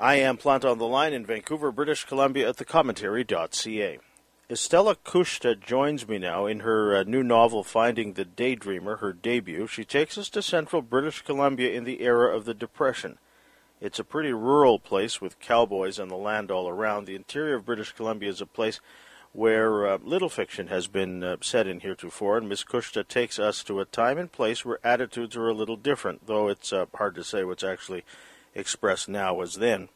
I 0.00 0.14
am 0.16 0.36
Planta 0.36 0.70
on 0.70 0.78
the 0.78 0.86
Line 0.86 1.12
in 1.12 1.26
Vancouver, 1.26 1.72
British 1.72 2.04
Columbia 2.04 2.50
at 2.50 2.56
thecommentary.ca. 2.56 3.98
Estella 4.48 4.94
Kuchta 4.94 5.58
joins 5.58 6.06
me 6.06 6.18
now 6.18 6.46
in 6.46 6.60
her 6.60 6.96
uh, 6.96 7.02
new 7.02 7.24
novel, 7.24 7.64
Finding 7.64 8.12
the 8.12 8.24
Daydreamer, 8.24 9.00
her 9.00 9.12
debut. 9.12 9.66
She 9.66 9.84
takes 9.84 10.16
us 10.16 10.28
to 10.30 10.40
central 10.40 10.82
British 10.82 11.22
Columbia 11.22 11.72
in 11.72 11.82
the 11.82 12.00
era 12.00 12.32
of 12.32 12.44
the 12.44 12.54
Depression. 12.54 13.18
It's 13.80 13.98
a 13.98 14.04
pretty 14.04 14.32
rural 14.32 14.78
place 14.78 15.20
with 15.20 15.40
cowboys 15.40 15.98
and 15.98 16.12
the 16.12 16.16
land 16.16 16.52
all 16.52 16.68
around. 16.68 17.06
The 17.06 17.16
interior 17.16 17.56
of 17.56 17.66
British 17.66 17.90
Columbia 17.90 18.28
is 18.28 18.40
a 18.40 18.46
place 18.46 18.78
where 19.32 19.88
uh, 19.88 19.98
little 20.00 20.28
fiction 20.28 20.68
has 20.68 20.86
been 20.86 21.24
uh, 21.24 21.38
set 21.40 21.66
in 21.66 21.80
heretofore, 21.80 22.38
and 22.38 22.48
Miss 22.48 22.62
Kuchta 22.62 23.06
takes 23.06 23.40
us 23.40 23.64
to 23.64 23.80
a 23.80 23.84
time 23.84 24.16
and 24.16 24.30
place 24.30 24.64
where 24.64 24.78
attitudes 24.84 25.34
are 25.36 25.48
a 25.48 25.54
little 25.54 25.76
different, 25.76 26.28
though 26.28 26.46
it's 26.46 26.72
uh, 26.72 26.86
hard 26.94 27.16
to 27.16 27.24
say 27.24 27.42
what's 27.42 27.64
actually 27.64 28.04
expressed 28.54 29.08
now 29.08 29.40
as 29.40 29.54
then. 29.54 29.88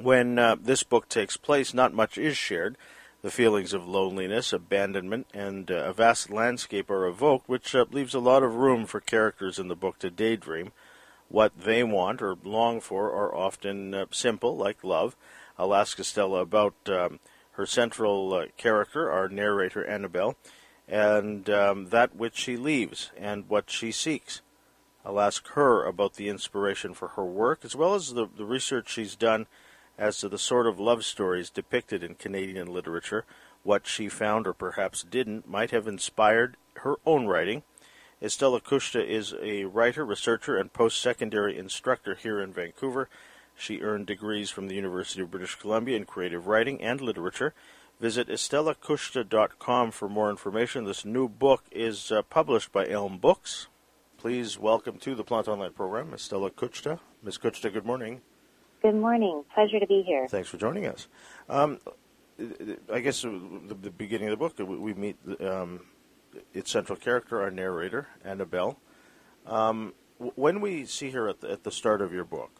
When 0.00 0.38
uh, 0.38 0.56
this 0.60 0.82
book 0.82 1.08
takes 1.08 1.36
place, 1.36 1.74
not 1.74 1.92
much 1.92 2.16
is 2.16 2.36
shared. 2.36 2.76
The 3.20 3.30
feelings 3.30 3.72
of 3.72 3.86
loneliness, 3.86 4.52
abandonment, 4.52 5.28
and 5.32 5.70
uh, 5.70 5.74
a 5.74 5.92
vast 5.92 6.30
landscape 6.30 6.90
are 6.90 7.06
evoked, 7.06 7.48
which 7.48 7.74
uh, 7.74 7.84
leaves 7.90 8.14
a 8.14 8.18
lot 8.20 8.42
of 8.42 8.56
room 8.56 8.84
for 8.86 9.00
characters 9.00 9.58
in 9.58 9.68
the 9.68 9.76
book 9.76 9.98
to 10.00 10.10
daydream. 10.10 10.72
What 11.28 11.52
they 11.56 11.84
want 11.84 12.20
or 12.20 12.36
long 12.42 12.80
for 12.80 13.12
are 13.12 13.34
often 13.34 13.94
uh, 13.94 14.06
simple, 14.10 14.56
like 14.56 14.82
love. 14.82 15.16
I'll 15.56 15.74
ask 15.74 16.00
Estella 16.00 16.40
about 16.40 16.74
um, 16.88 17.20
her 17.52 17.66
central 17.66 18.34
uh, 18.34 18.46
character, 18.56 19.10
our 19.10 19.28
narrator 19.28 19.84
Annabelle, 19.84 20.36
and 20.88 21.48
um, 21.48 21.90
that 21.90 22.16
which 22.16 22.36
she 22.36 22.56
leaves 22.56 23.12
and 23.16 23.48
what 23.48 23.70
she 23.70 23.92
seeks. 23.92 24.40
I'll 25.04 25.20
ask 25.20 25.48
her 25.48 25.84
about 25.84 26.14
the 26.14 26.28
inspiration 26.28 26.94
for 26.94 27.08
her 27.08 27.24
work, 27.24 27.64
as 27.64 27.74
well 27.74 27.94
as 27.94 28.14
the, 28.14 28.26
the 28.26 28.44
research 28.44 28.90
she's 28.90 29.16
done 29.16 29.46
as 29.98 30.18
to 30.18 30.28
the 30.28 30.38
sort 30.38 30.66
of 30.66 30.80
love 30.80 31.04
stories 31.04 31.50
depicted 31.50 32.02
in 32.02 32.14
Canadian 32.14 32.72
literature, 32.72 33.24
what 33.62 33.86
she 33.86 34.08
found 34.08 34.46
or 34.46 34.52
perhaps 34.52 35.02
didn't 35.02 35.48
might 35.48 35.70
have 35.70 35.86
inspired 35.86 36.56
her 36.76 36.96
own 37.04 37.26
writing. 37.26 37.62
Estella 38.20 38.60
Kuchta 38.60 39.04
is 39.04 39.34
a 39.42 39.64
writer, 39.64 40.04
researcher, 40.04 40.56
and 40.56 40.72
post 40.72 41.00
secondary 41.00 41.58
instructor 41.58 42.14
here 42.14 42.40
in 42.40 42.52
Vancouver. 42.52 43.08
She 43.56 43.80
earned 43.80 44.06
degrees 44.06 44.50
from 44.50 44.68
the 44.68 44.74
University 44.74 45.22
of 45.22 45.30
British 45.30 45.56
Columbia 45.56 45.96
in 45.96 46.04
creative 46.04 46.46
writing 46.46 46.80
and 46.80 47.00
literature. 47.00 47.52
Visit 48.00 48.28
estellakuchta.com 48.28 49.90
for 49.90 50.08
more 50.08 50.30
information. 50.30 50.84
This 50.84 51.04
new 51.04 51.28
book 51.28 51.64
is 51.70 52.10
uh, 52.10 52.22
published 52.22 52.72
by 52.72 52.88
Elm 52.88 53.18
Books. 53.18 53.68
Please 54.22 54.56
welcome 54.56 54.98
to 54.98 55.16
the 55.16 55.24
Plant 55.24 55.48
Online 55.48 55.72
program, 55.72 56.14
Estella 56.14 56.48
Kuchta. 56.48 57.00
Ms. 57.24 57.38
Kuchta, 57.38 57.72
good 57.72 57.84
morning. 57.84 58.20
Good 58.80 58.94
morning. 58.94 59.42
Pleasure 59.52 59.80
to 59.80 59.86
be 59.88 60.04
here. 60.06 60.28
Thanks 60.28 60.48
for 60.48 60.58
joining 60.58 60.86
us. 60.86 61.08
Um, 61.48 61.80
I 62.88 63.00
guess 63.00 63.22
the, 63.22 63.74
the, 63.82 63.90
beginning 63.90 64.28
of 64.28 64.30
the 64.30 64.36
book, 64.36 64.56
we, 64.60 64.76
we 64.76 64.94
meet 64.94 65.16
um, 65.40 65.80
its 66.54 66.70
central 66.70 66.96
character, 66.96 67.42
our 67.42 67.50
narrator, 67.50 68.06
Annabelle. 68.24 68.78
Um, 69.44 69.92
when 70.36 70.60
we 70.60 70.84
see 70.84 71.10
her 71.10 71.28
at 71.28 71.40
the, 71.40 71.50
at 71.50 71.64
the 71.64 71.72
start 71.72 72.00
of 72.00 72.12
your 72.12 72.24
book, 72.24 72.52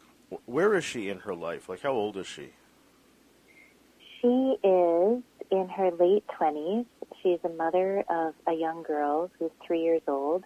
where 0.47 0.75
is 0.75 0.83
she 0.83 1.11
in 1.11 1.21
her 1.21 1.33
life? 1.33 1.69
Like, 1.69 1.83
how 1.83 1.93
old 1.93 2.17
is 2.17 2.27
she? 2.27 2.55
She 4.21 4.57
is 4.65 5.23
in 5.53 5.69
her 5.77 5.93
late 5.93 6.25
20s. 6.27 6.87
She's 7.23 7.39
a 7.45 7.51
mother 7.51 8.03
of 8.11 8.35
a 8.49 8.53
young 8.53 8.83
girl 8.83 9.31
who's 9.39 9.53
three 9.65 9.83
years 9.83 10.03
old, 10.09 10.43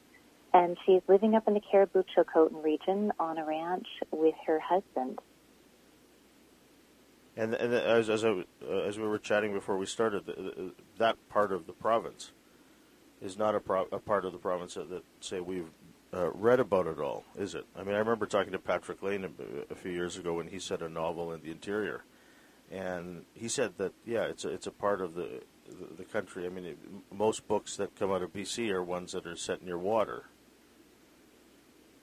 and 0.56 0.78
she's 0.86 1.02
living 1.06 1.34
up 1.34 1.46
in 1.46 1.52
the 1.52 1.60
Cariboo 1.60 2.02
Chilcotin 2.16 2.64
region 2.64 3.12
on 3.20 3.36
a 3.36 3.44
ranch 3.44 3.86
with 4.10 4.34
her 4.46 4.58
husband. 4.58 5.18
And, 7.36 7.52
and 7.52 7.74
as 7.74 8.08
as, 8.08 8.24
I, 8.24 8.44
uh, 8.66 8.78
as 8.88 8.98
we 8.98 9.06
were 9.06 9.18
chatting 9.18 9.52
before 9.52 9.76
we 9.76 9.84
started, 9.84 10.72
that 10.96 11.16
part 11.28 11.52
of 11.52 11.66
the 11.66 11.74
province 11.74 12.32
is 13.20 13.36
not 13.36 13.54
a, 13.54 13.60
pro- 13.60 13.88
a 13.92 13.98
part 13.98 14.24
of 14.24 14.32
the 14.32 14.38
province 14.38 14.74
that, 14.74 14.88
that 14.88 15.02
say 15.20 15.40
we've 15.40 15.68
uh, 16.14 16.30
read 16.30 16.60
about 16.60 16.86
it 16.86 16.98
all, 16.98 17.24
is 17.36 17.54
it? 17.54 17.66
I 17.76 17.82
mean, 17.82 17.94
I 17.94 17.98
remember 17.98 18.24
talking 18.24 18.52
to 18.52 18.58
Patrick 18.58 19.02
Lane 19.02 19.24
a, 19.24 19.72
a, 19.72 19.76
few 19.76 19.90
years 19.90 20.16
ago 20.16 20.34
when 20.34 20.48
he 20.48 20.58
said 20.58 20.80
a 20.80 20.88
novel 20.88 21.32
in 21.34 21.42
the 21.42 21.50
interior, 21.50 22.04
and 22.70 23.26
he 23.34 23.48
said 23.48 23.74
that 23.76 23.92
yeah, 24.06 24.22
it's 24.22 24.46
a, 24.46 24.48
it's 24.48 24.66
a 24.66 24.70
part 24.70 25.02
of 25.02 25.14
the 25.14 25.42
the, 25.66 25.96
the 25.98 26.04
country. 26.04 26.46
I 26.46 26.48
mean, 26.48 26.64
it, 26.64 26.78
most 27.12 27.46
books 27.46 27.76
that 27.76 27.98
come 27.98 28.10
out 28.10 28.22
of 28.22 28.32
BC 28.32 28.70
are 28.70 28.82
ones 28.82 29.12
that 29.12 29.26
are 29.26 29.36
set 29.36 29.62
near 29.62 29.76
water. 29.76 30.24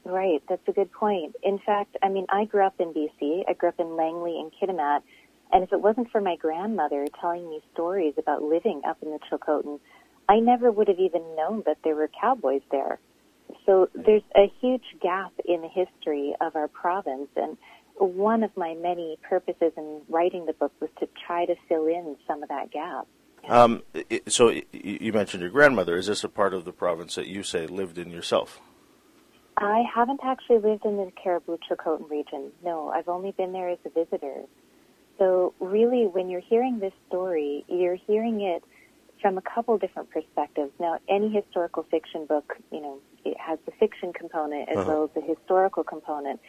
Right, 0.05 0.43
that's 0.49 0.67
a 0.67 0.73
good 0.73 0.91
point. 0.91 1.35
In 1.43 1.59
fact, 1.65 1.95
I 2.03 2.09
mean, 2.09 2.25
I 2.29 2.45
grew 2.45 2.65
up 2.65 2.75
in 2.79 2.93
BC. 2.93 3.43
I 3.47 3.53
grew 3.53 3.69
up 3.69 3.79
in 3.79 3.95
Langley 3.95 4.37
and 4.37 4.51
Kitimat, 4.51 5.01
and 5.51 5.63
if 5.63 5.71
it 5.71 5.79
wasn't 5.79 6.11
for 6.11 6.19
my 6.19 6.35
grandmother 6.35 7.07
telling 7.21 7.49
me 7.49 7.61
stories 7.73 8.13
about 8.17 8.41
living 8.41 8.81
up 8.85 8.97
in 9.01 9.11
the 9.11 9.19
Chilcotin, 9.29 9.79
I 10.27 10.39
never 10.39 10.71
would 10.71 10.87
have 10.87 10.99
even 10.99 11.21
known 11.35 11.63
that 11.65 11.77
there 11.83 11.95
were 11.95 12.09
cowboys 12.19 12.61
there. 12.71 12.99
So 13.65 13.87
there's 13.93 14.23
a 14.35 14.51
huge 14.59 14.83
gap 15.01 15.31
in 15.45 15.61
the 15.61 15.69
history 15.69 16.33
of 16.41 16.55
our 16.55 16.67
province, 16.67 17.29
and 17.35 17.57
one 17.95 18.43
of 18.43 18.55
my 18.57 18.73
many 18.73 19.17
purposes 19.29 19.71
in 19.77 20.01
writing 20.09 20.45
the 20.45 20.53
book 20.53 20.73
was 20.81 20.89
to 20.99 21.07
try 21.25 21.45
to 21.45 21.55
fill 21.69 21.85
in 21.85 22.17
some 22.27 22.43
of 22.43 22.49
that 22.49 22.71
gap. 22.71 23.07
Um, 23.47 23.83
so 24.27 24.53
you 24.71 25.13
mentioned 25.13 25.41
your 25.41 25.51
grandmother. 25.51 25.97
Is 25.97 26.07
this 26.07 26.23
a 26.23 26.29
part 26.29 26.53
of 26.53 26.65
the 26.65 26.71
province 26.71 27.15
that 27.15 27.27
you 27.27 27.43
say 27.43 27.67
lived 27.67 27.97
in 27.97 28.09
yourself? 28.09 28.61
I 29.57 29.83
haven't 29.93 30.21
actually 30.23 30.59
lived 30.59 30.85
in 30.85 30.97
the 30.97 31.11
Cariboo 31.21 31.57
Chilcotin 31.69 32.09
region. 32.09 32.51
No, 32.63 32.89
I've 32.89 33.07
only 33.07 33.31
been 33.31 33.53
there 33.53 33.69
as 33.69 33.79
a 33.85 33.89
visitor. 33.89 34.43
So 35.19 35.53
really, 35.59 36.07
when 36.07 36.29
you're 36.29 36.41
hearing 36.41 36.79
this 36.79 36.93
story, 37.07 37.63
you're 37.67 37.95
hearing 37.95 38.41
it 38.41 38.63
from 39.21 39.37
a 39.37 39.41
couple 39.41 39.77
different 39.77 40.09
perspectives. 40.09 40.71
Now, 40.79 40.99
any 41.07 41.29
historical 41.29 41.83
fiction 41.83 42.25
book, 42.25 42.57
you 42.71 42.81
know, 42.81 42.99
it 43.23 43.37
has 43.39 43.59
the 43.65 43.71
fiction 43.79 44.11
component 44.11 44.69
as 44.69 44.77
uh-huh. 44.77 44.85
well 44.87 45.03
as 45.05 45.09
the 45.15 45.21
historical 45.21 45.83
component. 45.83 46.39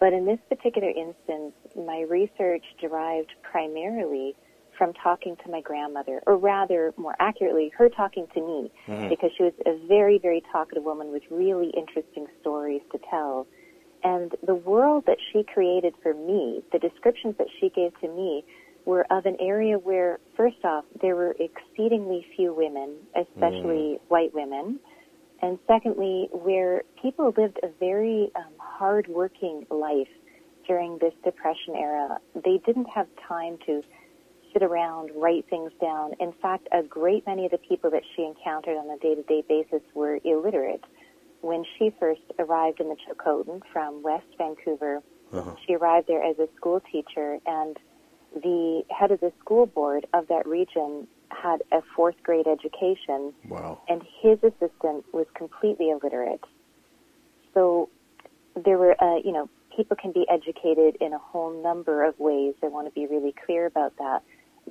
But 0.00 0.12
in 0.12 0.26
this 0.26 0.38
particular 0.48 0.88
instance, 0.90 1.54
my 1.76 2.00
research 2.08 2.64
derived 2.80 3.32
primarily 3.42 4.34
from 4.76 4.92
talking 4.94 5.36
to 5.44 5.50
my 5.50 5.60
grandmother, 5.60 6.20
or 6.26 6.36
rather, 6.36 6.92
more 6.96 7.14
accurately, 7.18 7.70
her 7.76 7.88
talking 7.88 8.26
to 8.34 8.40
me, 8.40 8.70
mm-hmm. 8.86 9.08
because 9.08 9.30
she 9.36 9.44
was 9.44 9.52
a 9.64 9.86
very, 9.86 10.18
very 10.18 10.42
talkative 10.52 10.84
woman 10.84 11.12
with 11.12 11.22
really 11.30 11.70
interesting 11.76 12.26
stories 12.40 12.82
to 12.92 12.98
tell. 13.10 13.46
And 14.04 14.34
the 14.46 14.54
world 14.54 15.04
that 15.06 15.18
she 15.32 15.42
created 15.42 15.94
for 16.02 16.14
me, 16.14 16.62
the 16.72 16.78
descriptions 16.78 17.34
that 17.38 17.48
she 17.58 17.70
gave 17.70 17.98
to 18.00 18.08
me, 18.08 18.44
were 18.84 19.04
of 19.10 19.26
an 19.26 19.36
area 19.40 19.78
where, 19.78 20.20
first 20.36 20.64
off, 20.64 20.84
there 21.02 21.16
were 21.16 21.34
exceedingly 21.40 22.24
few 22.36 22.54
women, 22.54 22.94
especially 23.16 23.98
mm. 23.98 24.00
white 24.08 24.32
women. 24.32 24.78
And 25.42 25.58
secondly, 25.66 26.28
where 26.30 26.82
people 27.02 27.34
lived 27.36 27.58
a 27.62 27.68
very 27.80 28.30
um, 28.36 28.52
hard-working 28.58 29.66
life 29.70 30.08
during 30.66 30.98
this 30.98 31.12
Depression 31.24 31.74
era. 31.76 32.18
They 32.34 32.60
didn't 32.64 32.88
have 32.94 33.06
time 33.28 33.58
to 33.66 33.82
sit 34.56 34.62
around, 34.62 35.10
write 35.14 35.44
things 35.50 35.70
down. 35.80 36.12
In 36.18 36.32
fact, 36.40 36.66
a 36.72 36.82
great 36.82 37.26
many 37.26 37.44
of 37.44 37.50
the 37.50 37.58
people 37.58 37.90
that 37.90 38.02
she 38.14 38.22
encountered 38.22 38.76
on 38.76 38.88
a 38.88 38.98
day-to-day 38.98 39.44
basis 39.48 39.82
were 39.94 40.18
illiterate 40.24 40.82
when 41.46 41.64
she 41.78 41.94
first 42.00 42.22
arrived 42.38 42.80
in 42.80 42.88
the 42.88 42.96
Chilcotin 42.96 43.62
from 43.72 44.02
West 44.02 44.26
Vancouver, 44.38 45.02
uh-huh. 45.32 45.54
she 45.66 45.74
arrived 45.74 46.08
there 46.08 46.22
as 46.22 46.38
a 46.38 46.48
school 46.56 46.80
teacher, 46.92 47.38
and 47.46 47.76
the 48.34 48.82
head 48.90 49.12
of 49.12 49.20
the 49.20 49.32
school 49.40 49.66
board 49.66 50.06
of 50.12 50.26
that 50.28 50.46
region 50.46 51.06
had 51.30 51.62
a 51.72 51.80
fourth 51.94 52.16
grade 52.22 52.46
education. 52.46 53.32
Wow. 53.48 53.80
And 53.88 54.02
his 54.20 54.38
assistant 54.42 55.04
was 55.12 55.26
completely 55.34 55.90
illiterate. 55.90 56.42
So 57.54 57.88
there 58.54 58.78
were, 58.78 58.96
uh, 59.02 59.18
you 59.24 59.32
know, 59.32 59.48
people 59.74 59.96
can 59.96 60.12
be 60.12 60.26
educated 60.28 60.96
in 61.00 61.12
a 61.12 61.18
whole 61.18 61.62
number 61.62 62.04
of 62.04 62.18
ways. 62.18 62.54
I 62.62 62.68
want 62.68 62.86
to 62.86 62.92
be 62.92 63.06
really 63.06 63.34
clear 63.44 63.66
about 63.66 63.96
that. 63.98 64.22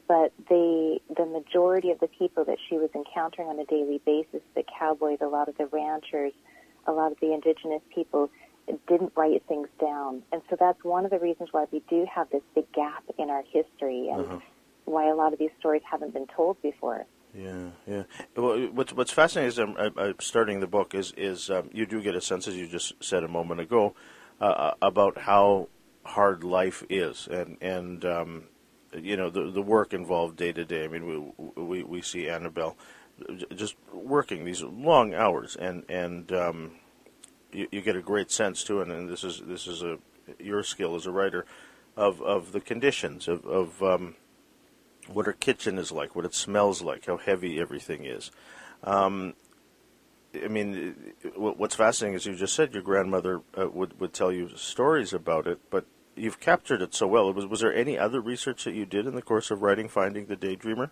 But 0.07 0.33
they, 0.49 1.01
the 1.15 1.25
majority 1.25 1.89
of 1.91 1.99
the 1.99 2.07
people 2.07 2.43
that 2.45 2.57
she 2.69 2.75
was 2.77 2.89
encountering 2.93 3.47
on 3.47 3.59
a 3.59 3.65
daily 3.65 4.01
basis, 4.05 4.41
the 4.53 4.63
cowboys, 4.77 5.19
a 5.21 5.27
lot 5.27 5.47
of 5.47 5.57
the 5.57 5.67
ranchers, 5.67 6.33
a 6.85 6.91
lot 6.91 7.11
of 7.11 7.19
the 7.21 7.33
indigenous 7.33 7.81
people 7.93 8.29
didn't 8.87 9.13
write 9.15 9.43
things 9.47 9.67
down. 9.79 10.23
And 10.31 10.41
so 10.49 10.57
that's 10.59 10.83
one 10.83 11.05
of 11.05 11.11
the 11.11 11.19
reasons 11.19 11.49
why 11.51 11.65
we 11.71 11.81
do 11.89 12.05
have 12.13 12.29
this 12.29 12.41
big 12.53 12.71
gap 12.73 13.03
in 13.17 13.29
our 13.29 13.43
history 13.43 14.09
and 14.09 14.25
uh-huh. 14.25 14.39
why 14.85 15.09
a 15.09 15.15
lot 15.15 15.33
of 15.33 15.39
these 15.39 15.51
stories 15.59 15.81
haven't 15.89 16.13
been 16.13 16.27
told 16.27 16.61
before. 16.61 17.05
Yeah, 17.33 17.71
yeah. 17.85 18.03
Well, 18.35 18.67
what's 18.67 18.93
what's 18.93 19.11
fascinating 19.11 19.49
is 19.49 19.59
I'm, 19.59 19.75
I'm 19.97 20.15
starting 20.19 20.61
the 20.61 20.67
book 20.67 20.95
is 20.95 21.13
is 21.17 21.49
um, 21.49 21.69
you 21.73 21.85
do 21.85 22.01
get 22.01 22.15
a 22.15 22.21
sense, 22.21 22.47
as 22.47 22.55
you 22.55 22.65
just 22.65 22.93
said 23.03 23.25
a 23.25 23.27
moment 23.27 23.59
ago, 23.59 23.93
uh, 24.39 24.45
uh 24.45 24.73
about 24.81 25.17
how 25.17 25.67
hard 26.05 26.45
life 26.45 26.83
is, 26.89 27.27
and 27.29 27.57
and 27.59 28.05
um, 28.05 28.43
you 29.01 29.17
know 29.17 29.29
the 29.29 29.51
the 29.51 29.61
work 29.61 29.93
involved 29.93 30.37
day 30.37 30.51
to 30.51 30.65
day. 30.65 30.85
I 30.85 30.87
mean, 30.87 31.33
we 31.35 31.61
we 31.61 31.83
we 31.83 32.01
see 32.01 32.29
Annabelle 32.29 32.75
just 33.55 33.75
working 33.93 34.45
these 34.45 34.61
long 34.61 35.13
hours, 35.13 35.55
and 35.55 35.83
and 35.89 36.31
um, 36.31 36.71
you, 37.51 37.67
you, 37.71 37.81
get 37.81 37.95
a 37.95 38.01
great 38.01 38.31
sense 38.31 38.63
too. 38.63 38.81
it. 38.81 38.89
And 38.89 39.09
this 39.09 39.23
is 39.23 39.41
this 39.45 39.67
is 39.67 39.81
a 39.81 39.97
your 40.39 40.63
skill 40.63 40.95
as 40.95 41.05
a 41.05 41.11
writer 41.11 41.45
of 41.95 42.21
of 42.21 42.51
the 42.51 42.59
conditions 42.59 43.27
of 43.27 43.45
of 43.45 43.81
um, 43.81 44.15
what 45.07 45.25
her 45.25 45.33
kitchen 45.33 45.77
is 45.77 45.91
like, 45.91 46.15
what 46.15 46.25
it 46.25 46.33
smells 46.33 46.81
like, 46.81 47.05
how 47.05 47.17
heavy 47.17 47.59
everything 47.59 48.05
is. 48.05 48.31
Um, 48.83 49.33
I 50.43 50.47
mean, 50.47 51.13
what's 51.35 51.75
fascinating 51.75 52.15
is 52.15 52.25
you 52.25 52.35
just 52.35 52.55
said 52.55 52.73
your 52.73 52.83
grandmother 52.83 53.41
uh, 53.57 53.69
would 53.69 53.99
would 53.99 54.13
tell 54.13 54.31
you 54.31 54.49
stories 54.55 55.13
about 55.13 55.47
it, 55.47 55.59
but 55.69 55.85
you've 56.15 56.39
captured 56.39 56.81
it 56.81 56.93
so 56.93 57.07
well. 57.07 57.31
Was 57.33 57.45
was 57.45 57.59
there 57.61 57.73
any 57.73 57.97
other 57.97 58.21
research 58.21 58.63
that 58.63 58.73
you 58.73 58.85
did 58.85 59.05
in 59.05 59.15
the 59.15 59.21
course 59.21 59.51
of 59.51 59.61
writing 59.61 59.87
Finding 59.87 60.25
the 60.25 60.35
Daydreamer? 60.35 60.89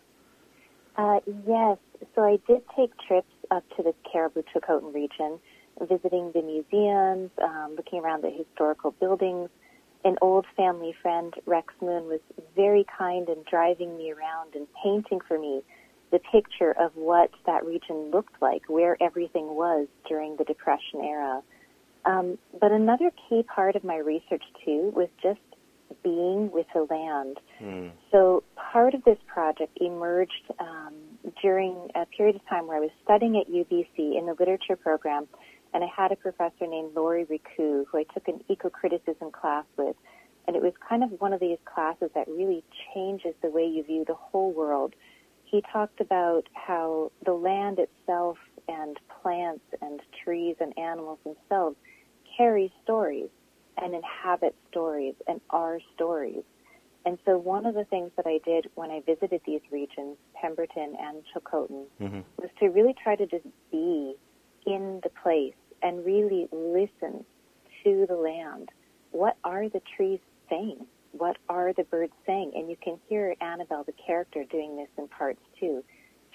Uh, 0.96 1.20
yes. 1.48 1.78
So 2.16 2.24
I 2.24 2.38
did 2.48 2.62
take 2.76 2.92
trips 3.08 3.32
up 3.50 3.64
to 3.78 3.84
the 3.84 3.94
Cariboo 4.12 4.44
Chilcotin 4.54 4.94
region, 4.94 5.40
visiting 5.80 6.32
the 6.34 6.42
museums, 6.42 7.32
um, 7.42 7.76
looking 7.76 8.00
around 8.00 8.24
the 8.24 8.30
historical 8.30 8.92
buildings. 8.92 9.50
An 10.06 10.18
old 10.22 10.46
family 10.58 10.94
friend, 11.02 11.34
Rex 11.46 11.74
Moon, 11.82 12.06
was 12.08 12.20
very 12.56 12.86
kind 12.98 13.30
in 13.30 13.38
driving 13.50 13.98
me 13.98 14.12
around 14.12 14.54
and 14.54 14.68
painting 14.84 15.22
for 15.28 15.40
me 15.40 15.62
the 16.12 16.20
picture 16.20 16.72
of 16.80 16.92
what 16.96 17.32
that 17.46 17.66
region 17.66 18.12
looked 18.12 18.40
like, 18.42 18.64
where 18.68 19.02
everything 19.02 19.56
was 19.56 19.88
during 20.08 20.36
the 20.36 20.44
Depression 20.44 21.02
era. 21.02 21.42
Um, 22.06 22.38
but 22.60 22.72
another 22.72 23.12
key 23.30 23.44
part 23.44 23.76
of 23.76 23.84
my 23.84 23.98
research 23.98 24.44
too 24.66 24.92
was 24.96 25.10
just 25.22 25.40
being 26.04 26.52
with 26.52 26.66
the 26.74 26.86
land. 26.90 27.40
Mm. 27.62 27.92
So 28.12 28.44
part 28.56 28.94
of 28.94 29.04
this 29.04 29.18
project 29.28 29.78
emerged 29.80 30.52
um, 30.60 30.94
during 31.42 31.90
a 31.96 32.06
period 32.06 32.36
of 32.36 32.46
time 32.50 32.68
where 32.68 32.78
I 32.78 32.82
was 32.82 32.92
studying 33.04 33.38
at 33.38 33.48
UBC 33.48 34.18
in 34.18 34.26
the 34.26 34.36
literature 34.38 34.76
program, 34.76 35.28
and 35.74 35.84
I 35.84 35.88
had 35.96 36.12
a 36.12 36.16
professor 36.16 36.68
named 36.68 36.92
Laurie 36.96 37.26
Ricou 37.26 37.86
who 37.90 37.98
I 37.98 38.04
took 38.14 38.28
an 38.28 38.42
eco-criticism 38.50 39.32
class 39.32 39.66
with. 39.78 39.96
And 40.46 40.58
it 40.58 40.62
was 40.62 40.74
kind 40.90 41.06
of 41.06 41.22
one 41.22 41.32
of 41.32 41.40
these 41.40 41.58
classes 41.64 42.10
that 42.16 42.28
really 42.28 42.66
changes 42.94 43.34
the 43.42 43.50
way 43.50 43.66
you 43.66 43.82
view 43.84 44.04
the 44.06 44.16
whole 44.16 44.52
world 44.52 44.94
he 45.54 45.64
talked 45.72 46.02
about 46.02 46.50
how 46.54 47.12
the 47.26 47.34
land 47.34 47.78
itself 47.78 48.38
and 48.68 49.00
plants 49.22 49.64
and 49.82 50.02
trees 50.24 50.56
and 50.60 50.76
animals 50.80 51.20
themselves 51.24 51.76
carry 52.38 52.72
stories 52.84 53.30
and 53.78 53.94
inhabit 53.96 54.56
stories 54.70 55.16
and 55.28 55.42
are 55.50 55.80
stories. 55.96 56.44
And 57.06 57.18
so 57.26 57.38
one 57.38 57.66
of 57.66 57.76
the 57.76 57.84
things 57.86 58.12
that 58.16 58.26
I 58.26 58.40
did 58.46 58.68
when 58.76 58.90
I 58.90 59.02
visited 59.02 59.42
these 59.46 59.62
regions, 59.72 60.16
Pemberton 60.42 60.96
and 61.00 61.24
Chilcotin, 61.34 61.86
mm-hmm. 62.02 62.22
was 62.38 62.50
to 62.60 62.68
really 62.68 62.96
try 63.02 63.16
to 63.16 63.26
just 63.26 63.46
be 63.72 64.16
in 64.66 65.02
the 65.04 65.10
place 65.22 65.56
and 65.82 66.06
really 66.06 66.48
listen 66.52 67.26
to 67.84 68.06
the 68.08 68.16
land. 68.16 68.70
What 69.12 69.38
are 69.44 69.68
the 69.68 69.82
trees 69.98 70.20
saying? 70.50 70.86
what 71.14 71.38
are 71.48 71.74
the 71.74 71.84
birds 71.84 72.12
saying? 72.26 72.52
And 72.56 72.70
you 72.70 72.76
can 72.84 73.00
hear 73.08 73.36
Annabelle, 73.40 73.84
the 73.84 73.94
character, 74.06 74.44
doing 74.44 74.76
this 74.76 74.90
in 74.98 75.08
parts 75.08 75.40
too. 75.60 75.84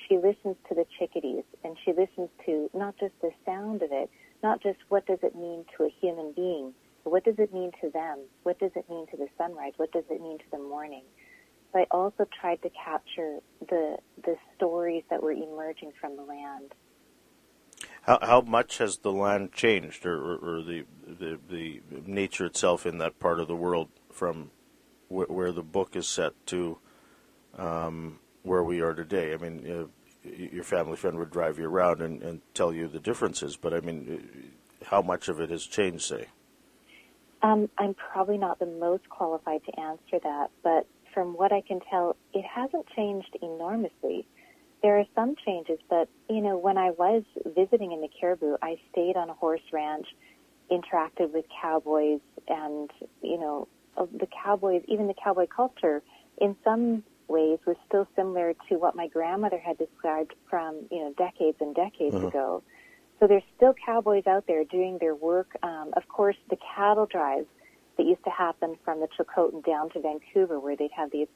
She 0.09 0.17
listens 0.17 0.57
to 0.69 0.75
the 0.75 0.87
chickadees 0.99 1.43
and 1.65 1.77
she 1.85 1.93
listens 1.93 2.31
to 2.47 2.71
not 2.73 2.95
just 2.99 3.13
the 3.21 3.31
sound 3.45 3.83
of 3.83 3.91
it, 3.93 4.09
not 4.43 4.63
just 4.63 4.79
what 4.89 5.07
does 5.07 5.19
it 5.23 5.35
mean 5.35 5.65
to 5.77 5.85
a 5.85 5.91
human 6.01 6.33
being, 6.35 6.73
but 7.05 7.11
what 7.11 7.25
does 7.25 7.39
it 7.39 7.53
mean 7.53 7.73
to 7.81 7.91
them? 7.91 8.19
What 8.43 8.59
does 8.59 8.73
it 8.77 8.89
mean 8.89 9.07
to 9.11 9.17
the 9.17 9.29
sunrise? 9.37 9.73
What 9.77 9.93
does 9.93 10.05
it 10.11 10.21
mean 10.21 10.39
to 10.39 10.45
the 10.53 10.59
morning? 10.59 11.05
So 11.73 11.81
I 11.81 11.87
also 11.91 12.27
tried 12.41 12.63
to 12.63 12.71
capture 12.71 13.39
the 13.69 13.99
the 14.25 14.37
stories 14.57 15.05
that 15.11 15.23
were 15.23 15.33
emerging 15.33 15.93
from 16.01 16.17
the 16.17 16.23
land. 16.23 16.75
How, 18.03 18.19
how 18.23 18.41
much 18.41 18.79
has 18.79 18.99
the 18.99 19.13
land 19.13 19.53
changed, 19.53 20.07
or, 20.07 20.17
or, 20.17 20.37
or 20.37 20.63
the, 20.63 20.85
the 21.07 21.39
the 21.49 21.83
nature 22.07 22.47
itself 22.47 22.87
in 22.87 22.99
that 22.99 23.19
part 23.19 23.39
of 23.39 23.49
the 23.49 23.57
world 23.57 23.89
from 24.11 24.51
wh- 25.09 25.31
where 25.31 25.53
the 25.53 25.63
book 25.63 25.95
is 25.95 26.09
set 26.09 26.33
to 26.47 26.79
um, 27.59 28.19
where 28.43 28.65
we 28.65 28.81
are 28.81 28.95
today. 28.95 29.35
I 29.35 29.37
mean, 29.37 29.71
uh, 29.71 29.98
your 30.37 30.65
family 30.65 30.97
friend 30.97 31.19
would 31.19 31.31
drive 31.31 31.59
you 31.59 31.69
around 31.69 32.01
and, 32.01 32.23
and, 32.23 32.41
tell 32.55 32.73
you 32.73 32.89
the 32.89 33.01
differences, 33.01 33.57
but 33.57 33.73
I 33.73 33.81
mean, 33.81 34.53
how 34.87 35.03
much 35.03 35.29
of 35.29 35.41
it 35.41 35.51
has 35.51 35.65
changed, 35.65 36.05
say? 36.05 36.27
Um, 37.43 37.69
I'm 37.79 37.95
probably 37.95 38.39
not 38.39 38.59
the 38.59 38.67
most 38.67 39.09
qualified 39.09 39.61
to 39.65 39.81
answer 39.81 40.19
that, 40.23 40.51
but 40.63 40.87
from 41.15 41.35
what 41.35 41.53
I 41.53 41.61
can 41.61 41.81
tell, 41.91 42.17
it 42.33 42.45
hasn't 42.45 42.87
changed 42.97 43.37
enormously. 43.43 44.27
There 44.83 44.99
are 44.99 45.05
some 45.15 45.35
changes, 45.45 45.79
but 45.89 46.09
you 46.29 46.41
know, 46.41 46.57
when 46.57 46.79
I 46.79 46.91
was 46.91 47.23
visiting 47.45 47.93
in 47.93 48.01
the 48.01 48.09
Cariboo, 48.09 48.57
I 48.63 48.79
stayed 48.93 49.17
on 49.17 49.31
a 49.31 49.35
horse 49.35 49.63
ranch, 49.73 50.07
interacted 50.71 51.33
with 51.33 51.45
cowboys, 51.61 52.21
and 52.47 52.91
you 53.23 53.39
know, 53.39 53.69
the 53.97 54.29
cowboys, 54.45 54.83
even 54.87 55.07
the 55.09 55.15
cowboy 55.15 55.47
culture, 55.47 56.03
in 56.39 56.57
some 56.63 57.03
ways 57.29 57.59
was 57.67 57.77
still 57.87 58.07
similar 58.17 58.55
to 58.69 58.77
what 58.77 58.97
my 58.97 59.09
grandmother 59.09 59.59
had 59.59 59.79
described 59.79 60.35
from 60.49 60.87
you 60.91 60.99
know 60.99 61.15
decades 61.17 61.57
and 61.61 61.75
decades 61.75 62.15
uh-huh. 62.15 62.29
ago. 62.29 62.63
So 63.21 63.27
there's 63.27 63.43
still 63.57 63.75
cowboys 63.85 64.27
out 64.27 64.47
there 64.47 64.65
doing 64.65 64.99
their 65.01 65.15
work. 65.15 65.51
Um, 65.63 65.91
of 65.97 66.07
course, 66.09 66.37
the 66.51 66.57
cattle 66.77 67.07
drives 67.07 67.47
that 67.97 68.07
used 68.07 68.23
to 68.25 68.31
happen 68.31 68.77
from 68.85 69.01
the 69.01 69.09
Chilcotin 69.09 69.65
down 69.65 69.91
to 69.91 70.01
Vancouver, 70.01 70.61
where 70.61 70.77
they'd 70.77 70.93
have 70.97 71.11
these 71.11 71.27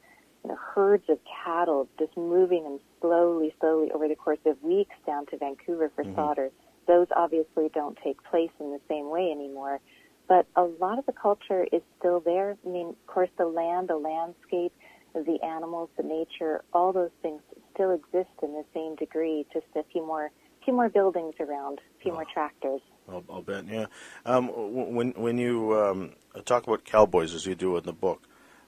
you 0.45 0.51
know, 0.51 0.57
herds 0.75 1.05
of 1.09 1.19
cattle 1.45 1.89
just 1.99 2.17
moving 2.17 2.63
them 2.63 2.79
slowly, 3.01 3.53
slowly 3.59 3.91
over 3.91 4.07
the 4.07 4.15
course 4.15 4.39
of 4.47 4.63
weeks 4.63 4.95
down 5.05 5.27
to 5.27 5.39
Vancouver 5.39 5.91
for 5.97 6.05
mm-hmm. 6.05 6.15
slaughter. 6.15 6.51
Those 6.87 7.09
obviously 7.17 7.69
don't 7.75 7.99
take 8.03 8.23
place 8.25 8.51
in 8.61 8.71
the 8.71 8.81
same 8.89 9.11
way 9.11 9.33
anymore 9.33 9.81
but 10.29 10.47
a 10.57 10.63
lot 10.63 10.99
of 10.99 11.07
the 11.07 11.13
culture 11.13 11.67
is 11.73 11.83
still 11.99 12.21
there. 12.21 12.57
I 12.65 12.69
mean, 12.69 12.89
of 12.89 13.07
course, 13.07 13.29
the 13.37 13.45
land, 13.45 13.89
the 13.89 13.97
landscape, 13.97 14.73
the 15.15 15.39
animals, 15.45 15.91
the 15.97 16.03
nature, 16.03 16.63
all 16.73 16.93
those 16.93 17.11
things 17.23 17.41
still 17.75 17.91
exist 17.93 18.31
in 18.43 18.53
the 18.53 18.65
same 18.75 18.97
degree. 18.97 19.47
Just 19.53 19.67
a 19.77 19.83
few 19.93 20.07
more, 20.07 20.31
few 20.65 20.75
more 20.75 20.89
buildings 20.89 21.35
around, 21.41 21.81
a 21.99 22.03
few 22.03 22.13
oh, 22.13 22.17
more 22.17 22.27
tractors. 22.33 22.81
I'll, 23.09 23.25
I'll 23.31 23.43
bet. 23.43 23.67
Yeah. 23.67 23.87
Um, 24.25 24.49
when 24.95 25.13
when 25.13 25.39
you 25.39 25.79
um, 25.79 26.13
talk 26.45 26.67
about 26.67 26.85
cowboys, 26.85 27.35
as 27.35 27.47
you 27.47 27.55
do 27.55 27.77
in 27.77 27.85
the 27.85 27.93
book, 27.93 28.23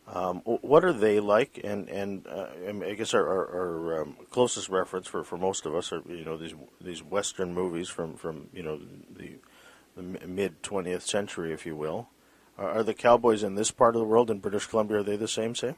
um, 0.07 0.41
what 0.41 0.85
are 0.85 0.93
they 0.93 1.21
like? 1.21 1.61
And 1.63 1.89
and 1.89 2.27
uh, 2.27 2.49
I 2.85 2.95
guess 2.95 3.15
our, 3.15 3.27
our, 3.27 3.49
our 3.49 4.03
um, 4.03 4.17
closest 4.31 4.69
reference 4.69 5.07
for, 5.07 5.25
for 5.25 5.39
most 5.39 5.67
of 5.67 5.75
us 5.75 5.93
are 5.93 6.03
you 6.09 6.25
know 6.25 6.37
these 6.37 6.55
these 6.81 7.03
Western 7.03 7.55
movies 7.55 7.89
from, 7.89 8.17
from 8.17 8.49
you 8.53 8.63
know 8.63 8.79
the 9.17 9.39
the 9.97 10.03
mid 10.03 10.63
20th 10.63 11.03
century, 11.03 11.53
if 11.53 11.65
you 11.65 11.77
will. 11.77 12.09
Are, 12.59 12.69
are 12.69 12.83
the 12.83 12.95
cowboys 12.95 13.43
in 13.43 13.55
this 13.55 13.71
part 13.71 13.95
of 13.95 14.01
the 14.01 14.07
world, 14.07 14.31
in 14.31 14.39
British 14.41 14.67
Columbia, 14.67 14.99
are 14.99 15.03
they 15.03 15.17
the 15.17 15.29
same, 15.29 15.55
say? 15.55 15.75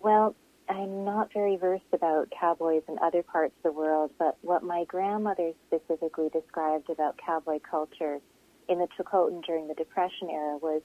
Well, 0.00 0.34
I'm 0.68 1.04
not 1.04 1.32
very 1.32 1.56
versed 1.56 1.84
about 1.92 2.30
cowboys 2.38 2.82
in 2.88 2.98
other 2.98 3.22
parts 3.22 3.54
of 3.58 3.62
the 3.62 3.78
world, 3.78 4.10
but 4.18 4.36
what 4.42 4.62
my 4.62 4.84
grandmother 4.84 5.52
specifically 5.66 6.28
described 6.28 6.90
about 6.90 7.18
cowboy 7.24 7.58
culture 7.68 8.20
in 8.68 8.78
the 8.78 8.88
Chilcotin 8.96 9.42
during 9.44 9.66
the 9.66 9.74
Depression 9.74 10.28
era 10.30 10.58
was 10.58 10.82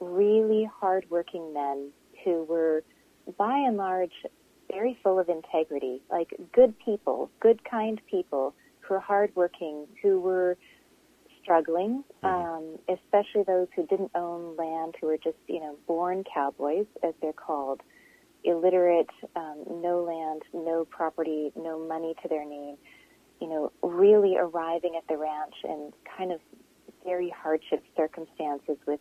really 0.00 0.68
hardworking 0.80 1.52
men 1.52 1.90
who 2.24 2.44
were, 2.44 2.84
by 3.36 3.56
and 3.56 3.76
large, 3.76 4.12
very 4.70 4.98
full 5.02 5.18
of 5.18 5.28
integrity, 5.28 6.02
like 6.10 6.34
good 6.52 6.74
people, 6.78 7.30
good, 7.40 7.60
kind 7.68 8.00
people 8.08 8.54
who 8.80 8.94
were 8.94 9.00
hardworking, 9.00 9.86
who 10.02 10.20
were 10.20 10.56
struggling, 11.42 12.04
mm-hmm. 12.22 12.26
um, 12.26 12.78
especially 12.88 13.42
those 13.44 13.68
who 13.74 13.86
didn't 13.86 14.10
own 14.14 14.56
land, 14.56 14.94
who 15.00 15.08
were 15.08 15.18
just, 15.18 15.36
you 15.48 15.60
know, 15.60 15.76
born 15.86 16.24
cowboys, 16.32 16.86
as 17.02 17.14
they're 17.20 17.32
called, 17.32 17.80
illiterate, 18.46 19.10
um, 19.34 19.64
no 19.82 20.02
land, 20.02 20.42
no 20.54 20.84
property, 20.84 21.52
no 21.56 21.78
money 21.78 22.14
to 22.22 22.28
their 22.28 22.44
name, 22.44 22.76
you 23.40 23.48
know, 23.48 23.72
really 23.82 24.36
arriving 24.38 24.94
at 24.96 25.06
the 25.08 25.16
ranch 25.16 25.54
in 25.64 25.92
kind 26.16 26.32
of 26.32 26.40
very 27.04 27.30
hardship 27.30 27.84
circumstances 27.96 28.76
with 28.86 29.00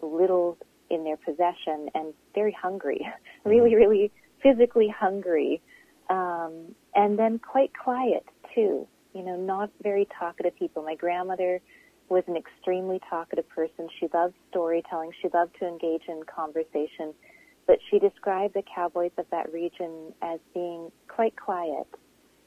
little 0.00 0.58
in 0.90 1.02
their 1.02 1.16
possession 1.16 1.88
and 1.94 2.14
very 2.34 2.52
hungry, 2.52 3.00
mm-hmm. 3.04 3.50
really, 3.50 3.74
really 3.74 4.12
physically 4.42 4.88
hungry, 4.88 5.62
um, 6.10 6.74
and 6.94 7.18
then 7.18 7.38
quite 7.38 7.72
quiet 7.76 8.24
too 8.54 8.86
you 9.14 9.22
know, 9.22 9.36
not 9.36 9.70
very 9.82 10.06
talkative 10.18 10.54
people. 10.58 10.82
My 10.82 10.96
grandmother 10.96 11.60
was 12.08 12.24
an 12.26 12.36
extremely 12.36 13.00
talkative 13.08 13.48
person. 13.48 13.88
She 13.98 14.08
loved 14.12 14.34
storytelling. 14.50 15.12
She 15.22 15.28
loved 15.32 15.56
to 15.60 15.66
engage 15.66 16.02
in 16.08 16.22
conversation. 16.24 17.14
But 17.66 17.78
she 17.90 17.98
described 17.98 18.54
the 18.54 18.62
cowboys 18.74 19.12
of 19.16 19.26
that 19.30 19.52
region 19.52 20.12
as 20.20 20.38
being 20.52 20.92
quite 21.08 21.34
quiet 21.36 21.86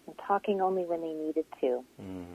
and 0.05 0.15
talking 0.27 0.61
only 0.61 0.85
when 0.85 1.01
they 1.01 1.13
needed 1.13 1.45
to. 1.61 1.83
Mm. 2.01 2.25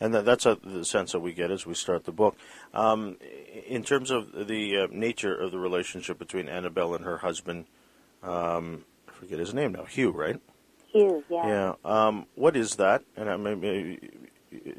And 0.00 0.14
that's 0.14 0.46
a, 0.46 0.58
the 0.64 0.84
sense 0.84 1.12
that 1.12 1.20
we 1.20 1.32
get 1.32 1.50
as 1.50 1.64
we 1.64 1.74
start 1.74 2.04
the 2.04 2.12
book. 2.12 2.36
Um, 2.74 3.18
in 3.66 3.84
terms 3.84 4.10
of 4.10 4.48
the 4.48 4.78
uh, 4.78 4.86
nature 4.90 5.34
of 5.34 5.52
the 5.52 5.58
relationship 5.58 6.18
between 6.18 6.48
Annabelle 6.48 6.94
and 6.94 7.04
her 7.04 7.18
husband, 7.18 7.66
um, 8.22 8.84
I 9.08 9.12
forget 9.12 9.38
his 9.38 9.54
name 9.54 9.72
now, 9.72 9.84
Hugh, 9.84 10.10
right? 10.10 10.40
Hugh, 10.92 11.22
yeah. 11.30 11.46
Yeah. 11.46 11.74
Um, 11.84 12.26
what 12.34 12.56
is 12.56 12.76
that? 12.76 13.04
And 13.16 13.30
I 13.30 13.36
mean, 13.36 14.28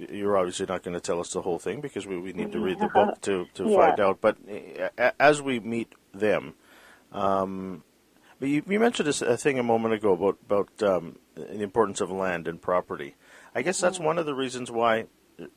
you're 0.10 0.38
obviously 0.38 0.66
not 0.66 0.84
going 0.84 0.94
to 0.96 1.00
tell 1.00 1.20
us 1.22 1.32
the 1.32 1.42
whole 1.42 1.60
thing 1.60 1.80
because 1.80 2.06
we, 2.06 2.18
we 2.18 2.34
need 2.34 2.52
to 2.52 2.60
read 2.60 2.80
the 2.80 2.88
book 2.88 3.22
to, 3.22 3.46
to 3.54 3.70
Yeah. 3.70 3.76
find 3.78 4.00
out. 4.00 4.20
But 4.20 4.38
uh, 4.98 5.12
as 5.20 5.42
we 5.42 5.60
meet 5.60 5.94
them, 6.14 6.56
um, 7.14 7.84
but 8.40 8.50
you, 8.50 8.64
you 8.68 8.80
mentioned 8.80 9.08
a 9.08 9.38
thing 9.38 9.60
a 9.60 9.64
moment 9.64 9.94
ago 9.94 10.14
about 10.14 10.38
about 10.46 10.84
um, 10.84 11.18
the 11.36 11.62
importance 11.62 12.02
of 12.02 12.12
land 12.12 12.48
and 12.48 12.62
property. 12.62 13.16
I 13.56 13.62
guess 13.62 13.80
that's 13.80 14.00
one 14.00 14.18
of 14.18 14.26
the 14.26 14.34
reasons 14.34 14.72
why 14.72 15.06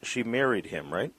she 0.02 0.22
married 0.22 0.66
him, 0.66 0.92
right? 0.92 1.12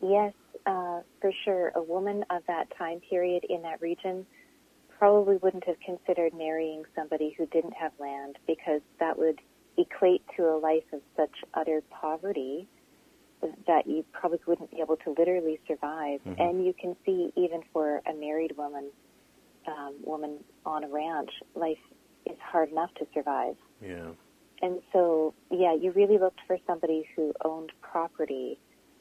Yes, 0.00 0.34
uh, 0.66 1.00
for 1.20 1.32
sure. 1.44 1.72
A 1.74 1.82
woman 1.82 2.24
of 2.30 2.42
that 2.48 2.66
time 2.76 3.00
period 3.08 3.44
in 3.48 3.62
that 3.62 3.80
region 3.80 4.26
probably 4.98 5.36
wouldn't 5.36 5.64
have 5.66 5.78
considered 5.80 6.34
marrying 6.34 6.84
somebody 6.94 7.34
who 7.36 7.46
didn't 7.46 7.74
have 7.74 7.92
land 7.98 8.36
because 8.46 8.80
that 9.00 9.18
would 9.18 9.40
equate 9.76 10.22
to 10.36 10.44
a 10.44 10.58
life 10.58 10.84
of 10.92 11.00
such 11.16 11.32
utter 11.54 11.82
poverty 11.90 12.68
that 13.66 13.86
you 13.86 14.04
probably 14.12 14.38
wouldn't 14.46 14.70
be 14.70 14.80
able 14.80 14.96
to 14.96 15.14
literally 15.18 15.60
survive. 15.66 16.20
Mhm. 16.24 16.40
And 16.40 16.64
you 16.64 16.72
can 16.72 16.96
see 17.04 17.32
even 17.36 17.62
for 17.72 18.00
a 18.06 18.14
married 18.14 18.56
woman, 18.56 18.90
um, 19.66 19.94
woman 20.02 20.38
on 20.64 20.84
a 20.84 20.88
ranch, 20.88 21.30
life 21.54 21.78
is 22.26 22.36
hard 22.40 22.70
enough 22.70 22.92
to 22.94 23.06
survive. 23.12 23.56
Yeah. 23.82 24.08
And 24.62 24.80
so, 24.92 25.34
yeah, 25.50 25.74
you 25.74 25.90
really 25.92 26.18
looked 26.18 26.40
for 26.46 26.58
somebody 26.66 27.06
who 27.14 27.32
owned 27.44 27.72
property 27.82 28.58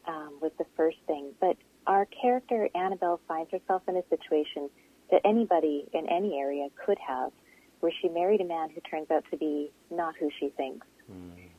um, 0.08 0.38
was 0.42 0.52
the 0.58 0.66
first 0.76 0.98
thing. 1.08 1.32
But 1.40 1.58
our 1.88 2.06
character, 2.06 2.70
Annabelle, 2.76 3.22
finds 3.28 3.52
herself 3.52 3.84
in 3.88 3.96
a 3.96 4.04
situation 4.10 4.70
that 5.12 5.22
anybody 5.24 5.86
in 5.94 6.10
any 6.10 6.38
area 6.38 6.68
could 6.86 6.98
have, 7.06 7.32
where 7.80 7.92
she 8.02 8.10
married 8.10 8.42
a 8.42 8.46
man 8.46 8.70
who 8.70 8.82
turns 8.82 9.10
out 9.12 9.24
to 9.32 9.38
be 9.38 9.72
not 9.92 10.16
who 10.20 10.30
she 10.40 10.50
thinks. 10.50 10.88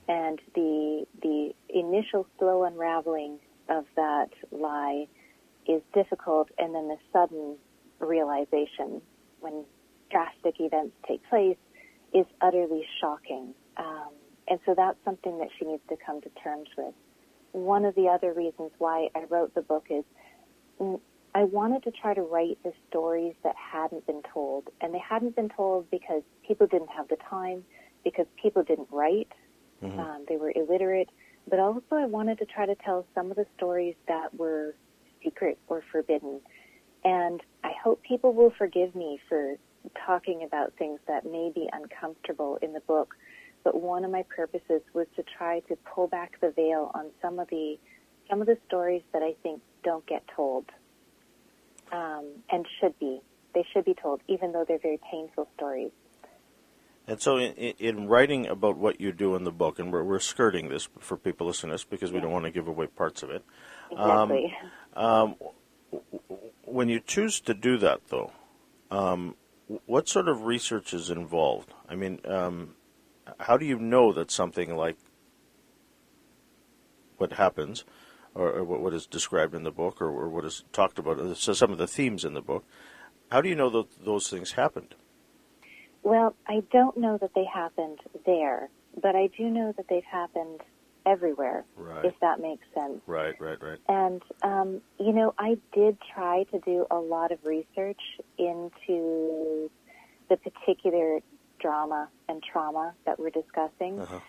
And 0.09 0.41
the 0.55 1.07
the 1.23 1.55
initial 1.69 2.27
slow 2.39 2.65
unraveling 2.65 3.39
of 3.69 3.85
that 3.97 4.29
lie 4.51 5.07
is 5.67 5.81
difficult, 5.95 6.49
and 6.59 6.75
then 6.75 6.89
the 6.89 6.99
sudden 7.13 7.57
realization 8.01 9.01
when 9.41 9.65
drastic 10.11 10.61
events 10.61 10.95
take 11.07 11.23
place 11.29 11.57
is 12.13 12.27
utterly 12.41 12.87
shocking. 13.01 13.55
Um, 13.77 14.11
and 14.49 14.61
so 14.67 14.75
that's 14.75 14.99
something 15.05 15.39
that 15.39 15.49
she 15.59 15.65
needs 15.65 15.83
to 15.89 15.97
come 16.05 16.21
to 16.21 16.29
terms 16.43 16.69
with. 16.77 16.95
One 17.53 17.85
of 17.85 17.95
the 17.95 18.09
other 18.09 18.33
reasons 18.33 18.71
why 18.79 19.09
I 19.15 19.25
wrote 19.29 19.55
the 19.55 19.63
book 19.63 19.87
is 19.91 20.05
mm, 20.81 21.01
I 21.35 21.45
wanted 21.45 21.83
to 21.85 21.91
try 21.91 22.15
to 22.15 22.23
write 22.23 22.59
the 22.63 22.73
stories 22.89 23.35
that 23.43 23.57
hadn't 23.57 24.07
been 24.07 24.23
told. 24.33 24.71
And 24.81 24.95
they 24.95 25.01
hadn't 25.01 25.35
been 25.35 25.49
told 25.49 25.91
because 25.91 26.23
people 26.47 26.67
didn't 26.67 26.91
have 26.91 27.09
the 27.09 27.17
time, 27.29 27.65
because 28.05 28.27
people 28.41 28.63
didn't 28.63 28.89
write, 28.91 29.33
Mhm. 29.83 29.99
um, 29.99 30.25
they 30.29 30.37
were 30.37 30.53
illiterate. 30.55 31.11
But 31.49 31.59
also, 31.59 31.97
I 31.97 32.07
wanted 32.07 32.39
to 32.39 32.47
try 32.47 32.67
to 32.67 32.75
tell 32.77 33.05
some 33.15 33.31
of 33.31 33.37
the 33.37 33.47
stories 33.57 33.97
that 34.07 34.33
were 34.35 34.75
secret 35.23 35.59
or 35.69 35.83
forbidden. 35.91 36.41
And 37.05 37.41
I 37.63 37.73
hope 37.83 38.03
people 38.03 38.33
will 38.33 38.53
forgive 38.57 38.95
me 38.95 39.21
for 39.29 39.57
talking 40.07 40.43
about 40.43 40.73
things 40.79 41.01
that 41.07 41.25
may 41.25 41.53
be 41.55 41.69
uncomfortable 41.73 42.59
in 42.63 42.73
the 42.73 42.81
book. 42.81 43.15
But 43.63 43.81
one 43.81 44.05
of 44.05 44.11
my 44.11 44.25
purposes 44.35 44.83
was 44.93 45.07
to 45.17 45.23
try 45.37 45.61
to 45.69 45.77
pull 45.77 46.07
back 46.07 46.41
the 46.41 46.51
veil 46.51 46.91
on 46.95 47.07
some 47.23 47.39
of 47.39 47.49
the 47.49 47.79
some 48.31 48.41
of 48.41 48.47
the 48.47 48.57
stories 48.67 49.03
that 49.13 49.23
I 49.23 49.35
think 49.43 49.61
don't 49.83 50.05
get 50.07 50.23
told, 50.35 50.65
um, 51.93 52.27
and 52.51 52.67
should 52.81 52.99
be. 52.99 53.21
They 53.55 53.67
should 53.73 53.85
be 53.85 53.95
told, 53.95 54.21
even 54.29 54.53
though 54.53 54.65
they're 54.67 54.79
very 54.79 54.99
painful 55.11 55.47
stories. 55.57 55.91
And 57.07 57.21
so, 57.21 57.37
in, 57.37 57.53
in- 57.53 57.75
in 57.79 58.09
writing 58.09 58.47
about 58.47 58.79
what 58.79 58.99
you 59.01 59.13
do 59.13 59.35
in 59.37 59.45
the 59.45 59.53
book, 59.53 59.79
and 59.79 59.93
we're, 59.93 60.03
we're 60.03 60.19
skirting 60.19 60.71
this 60.71 60.89
for 60.99 61.17
people 61.19 61.47
listening 61.47 61.71
to 61.71 61.75
this 61.75 61.85
because 61.85 62.13
we 62.13 62.21
don't 62.21 62.33
want 62.33 62.47
to 62.47 62.51
give 62.51 62.67
away 62.67 62.87
parts 62.87 63.23
of 63.23 63.31
it. 63.31 63.45
Exactly. 63.91 64.55
Um, 64.95 65.37
when 66.67 66.89
you 66.89 67.01
choose 67.01 67.41
to 67.41 67.55
do 67.55 67.77
that, 67.79 68.09
though, 68.09 68.33
um, 68.91 69.37
what 69.87 70.09
sort 70.09 70.29
of 70.29 70.45
research 70.45 70.93
is 70.93 71.11
involved? 71.11 71.73
I 71.89 71.95
mean, 71.95 72.21
um, 72.27 72.75
how 73.41 73.57
do 73.57 73.65
you 73.65 73.79
know 73.79 74.13
that 74.13 74.31
something 74.31 74.77
like 74.77 74.97
what 77.17 77.35
happens, 77.35 77.85
or, 78.35 78.51
or 78.51 78.65
what, 78.65 78.93
is 78.93 79.07
described 79.07 79.55
in 79.55 79.63
the 79.63 79.71
book, 79.71 80.01
or, 80.01 80.09
or 80.09 80.29
what 80.29 80.45
is 80.45 80.65
talked 80.73 80.99
about, 80.99 81.19
uh, 81.19 81.35
so 81.35 81.53
some 81.53 81.71
of 81.71 81.79
the 81.79 81.87
themes 81.87 82.25
in 82.25 82.35
the 82.35 82.43
book, 82.43 82.65
how 83.31 83.41
do 83.41 83.49
you 83.49 83.55
know 83.55 83.71
that 83.71 84.05
those 84.05 84.29
things 84.29 84.53
happened? 84.53 84.95
Well, 86.03 86.35
I 86.47 86.63
don't 86.71 86.99
know 86.99 87.17
that 87.19 87.35
they 87.35 87.45
happened 87.45 88.01
there, 88.27 88.69
but 89.01 89.17
I 89.17 89.29
do 89.29 89.45
know 89.45 89.73
that 89.77 89.89
they've 89.89 90.05
happened 90.05 90.61
everywhere, 91.07 91.65
Right, 91.77 92.05
if 92.05 92.15
that 92.21 92.41
makes 92.41 92.67
sense. 92.75 93.01
right, 93.07 93.35
right, 93.41 93.61
right. 93.63 93.79
And, 93.89 94.23
um, 94.43 94.81
you 94.99 95.13
know, 95.13 95.35
I 95.39 95.57
did 95.73 95.99
try 96.15 96.45
to 96.45 96.59
do 96.61 96.87
a 96.91 96.97
lot 96.97 97.33
of 97.33 97.39
research 97.45 98.01
into 98.39 99.71
the 100.29 100.37
particular 100.37 101.21
drama 101.61 102.09
and 102.29 102.43
trauma 102.43 102.95
that 103.07 103.19
we're 103.19 103.31
discussing, 103.31 104.01
Uh-huh. 104.01 104.21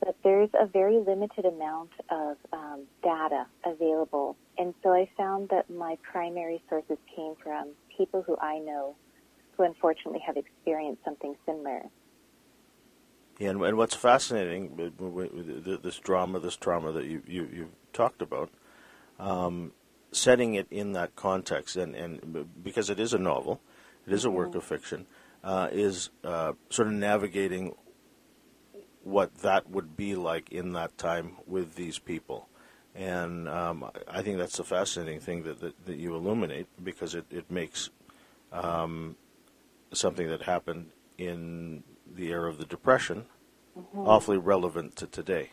but 0.00 0.16
there's 0.24 0.50
a 0.58 0.66
very 0.66 0.98
limited 0.98 1.44
amount 1.44 1.90
of 2.10 2.36
um, 2.52 2.82
data 3.02 3.46
available. 3.64 4.36
And 4.58 4.74
so 4.82 4.92
I 4.92 5.08
found 5.16 5.50
that 5.50 5.68
my 5.70 5.96
primary 6.02 6.62
sources 6.68 6.98
came 7.14 7.34
from 7.42 7.68
people 7.96 8.22
who 8.22 8.36
I 8.40 8.58
know 8.58 8.96
who 9.56 9.62
unfortunately 9.64 10.20
have 10.20 10.36
experienced 10.36 11.02
something 11.04 11.34
similar. 11.46 11.82
Yeah, 13.38 13.50
and, 13.50 13.62
and 13.62 13.76
what's 13.76 13.94
fascinating 13.94 14.76
with, 14.76 15.64
th- 15.64 15.82
this 15.82 15.98
drama, 15.98 16.40
this 16.40 16.56
trauma 16.56 16.92
that 16.92 17.04
you, 17.04 17.22
you 17.26 17.48
you've 17.52 17.92
talked 17.92 18.22
about, 18.22 18.50
um, 19.18 19.72
setting 20.10 20.54
it 20.54 20.66
in 20.70 20.92
that 20.92 21.16
context, 21.16 21.76
and, 21.76 21.94
and 21.94 22.48
because 22.62 22.88
it 22.88 22.98
is 22.98 23.12
a 23.12 23.18
novel, 23.18 23.60
it 24.06 24.12
is 24.12 24.24
a 24.24 24.30
work 24.30 24.54
of 24.54 24.64
fiction, 24.64 25.06
uh, 25.44 25.68
is 25.70 26.10
uh, 26.24 26.52
sort 26.70 26.88
of 26.88 26.94
navigating 26.94 27.74
what 29.02 29.34
that 29.38 29.68
would 29.70 29.96
be 29.96 30.14
like 30.14 30.50
in 30.50 30.72
that 30.72 30.96
time 30.96 31.36
with 31.46 31.74
these 31.74 31.98
people. 31.98 32.48
And 32.94 33.48
um, 33.48 33.90
I 34.08 34.22
think 34.22 34.38
that's 34.38 34.56
the 34.56 34.64
fascinating 34.64 35.20
thing 35.20 35.42
that, 35.42 35.60
that, 35.60 35.84
that 35.84 35.96
you 35.96 36.14
illuminate 36.14 36.66
because 36.82 37.14
it, 37.14 37.26
it 37.30 37.50
makes 37.50 37.90
um, 38.50 39.16
something 39.92 40.28
that 40.28 40.42
happened 40.42 40.90
in 41.18 41.84
the 42.14 42.28
era 42.30 42.48
of 42.48 42.58
the 42.58 42.64
Depression 42.66 43.26
awfully 43.94 44.38
relevant 44.38 44.96
to 44.96 45.06
today. 45.06 45.50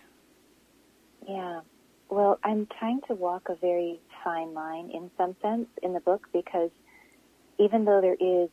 Yeah. 1.28 1.62
Well, 2.10 2.40
I'm 2.44 2.68
trying 2.80 3.02
to 3.08 3.16
walk 3.16 3.50
a 3.50 3.56
very 3.56 4.00
fine 4.24 4.54
line 4.54 4.92
in 4.92 5.10
some 5.18 5.36
sense 5.42 5.68
in 5.82 5.94
the 5.94 6.00
book 6.00 6.28
because 6.32 6.70
even 7.58 7.86
though 7.86 8.02
there 8.02 8.16
is 8.20 8.50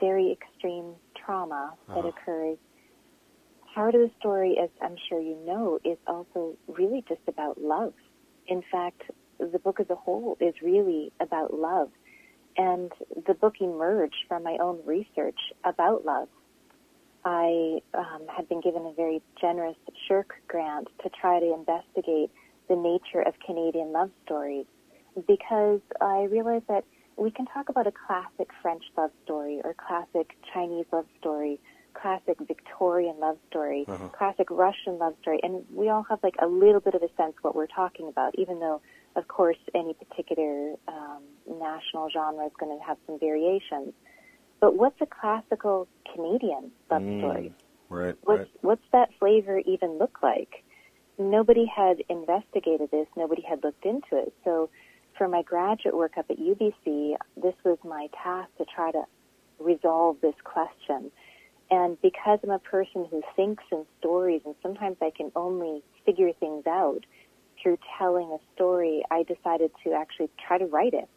very 0.00 0.30
extreme 0.32 0.94
trauma 1.16 1.74
that 1.88 1.98
Uh-huh. 1.98 2.08
occurs, 2.08 2.58
part 3.74 3.94
of 3.94 4.02
the 4.02 4.10
story, 4.18 4.58
as 4.62 4.70
I'm 4.80 4.96
sure 5.08 5.20
you 5.20 5.36
know, 5.46 5.78
is 5.84 5.98
also 6.06 6.56
really 6.68 7.04
just 7.08 7.22
about 7.26 7.60
love. 7.60 7.94
In 8.46 8.62
fact, 8.70 9.02
the 9.38 9.58
book 9.58 9.80
as 9.80 9.90
a 9.90 9.96
whole 9.96 10.36
is 10.40 10.54
really 10.62 11.12
about 11.20 11.52
love. 11.54 11.90
And 12.56 12.92
the 13.26 13.34
book 13.34 13.60
emerged 13.60 14.26
from 14.28 14.42
my 14.42 14.58
own 14.60 14.80
research 14.84 15.38
about 15.64 16.04
love. 16.04 16.28
I 17.24 17.80
um, 17.94 18.22
had 18.34 18.48
been 18.48 18.60
given 18.60 18.84
a 18.86 18.92
very 18.92 19.22
generous 19.40 19.76
SSHRC 20.10 20.24
grant 20.48 20.88
to 21.02 21.10
try 21.10 21.40
to 21.40 21.54
investigate 21.54 22.30
the 22.68 22.76
nature 22.76 23.20
of 23.22 23.34
Canadian 23.44 23.92
love 23.92 24.10
stories 24.24 24.66
because 25.26 25.80
I 26.00 26.24
realized 26.24 26.66
that 26.68 26.84
we 27.16 27.30
can 27.30 27.46
talk 27.46 27.68
about 27.68 27.86
a 27.86 27.92
classic 27.92 28.48
French 28.62 28.82
love 28.96 29.10
story 29.24 29.60
or 29.62 29.74
classic 29.74 30.36
Chinese 30.52 30.86
love 30.92 31.06
story, 31.20 31.60
classic 31.94 32.38
Victorian 32.40 33.20
love 33.20 33.36
story, 33.50 33.84
Uh-huh. 33.86 34.08
classic 34.08 34.50
Russian 34.50 34.98
love 34.98 35.14
story, 35.20 35.38
and 35.42 35.64
we 35.72 35.90
all 35.90 36.04
have 36.08 36.20
like 36.22 36.36
a 36.40 36.46
little 36.46 36.80
bit 36.80 36.94
of 36.94 37.02
a 37.02 37.10
sense 37.16 37.34
what 37.42 37.54
we're 37.54 37.66
talking 37.66 38.08
about, 38.08 38.34
even 38.36 38.58
though, 38.60 38.80
of 39.14 39.28
course, 39.28 39.58
any 39.74 39.94
particular 39.94 40.74
um, 40.88 41.22
national 41.46 42.08
genre 42.10 42.46
is 42.46 42.52
going 42.58 42.76
to 42.76 42.82
have 42.84 42.96
some 43.06 43.18
variations. 43.18 43.92
But 44.62 44.76
what's 44.76 45.00
a 45.00 45.06
classical 45.06 45.88
Canadian 46.14 46.70
love 46.88 47.02
Mm, 47.02 47.18
story? 47.18 47.52
Right, 47.90 48.16
What's 48.22 48.38
right. 48.38 48.48
what's 48.62 48.88
that 48.92 49.10
flavor 49.18 49.58
even 49.58 49.98
look 49.98 50.22
like? 50.22 50.64
Nobody 51.18 51.66
had 51.66 52.02
investigated 52.08 52.90
this. 52.92 53.08
Nobody 53.16 53.42
had 53.42 53.62
looked 53.64 53.84
into 53.84 54.16
it. 54.16 54.32
So, 54.44 54.70
for 55.18 55.26
my 55.26 55.42
graduate 55.42 55.96
work 55.96 56.16
up 56.16 56.26
at 56.30 56.38
UBC, 56.38 57.16
this 57.36 57.54
was 57.64 57.76
my 57.84 58.06
task 58.22 58.48
to 58.58 58.64
try 58.64 58.92
to 58.92 59.02
resolve 59.58 60.20
this 60.22 60.36
question. 60.44 61.10
And 61.70 62.00
because 62.00 62.38
I'm 62.44 62.50
a 62.50 62.60
person 62.60 63.04
who 63.10 63.20
thinks 63.34 63.64
in 63.72 63.84
stories, 63.98 64.42
and 64.44 64.54
sometimes 64.62 64.96
I 65.02 65.10
can 65.10 65.32
only 65.34 65.82
figure 66.06 66.32
things 66.38 66.66
out 66.68 67.04
through 67.60 67.78
telling 67.98 68.30
a 68.30 68.38
story, 68.54 69.02
I 69.10 69.24
decided 69.24 69.72
to 69.82 69.92
actually 69.92 70.30
try 70.46 70.58
to 70.58 70.66
write 70.66 70.94
it. 70.94 71.08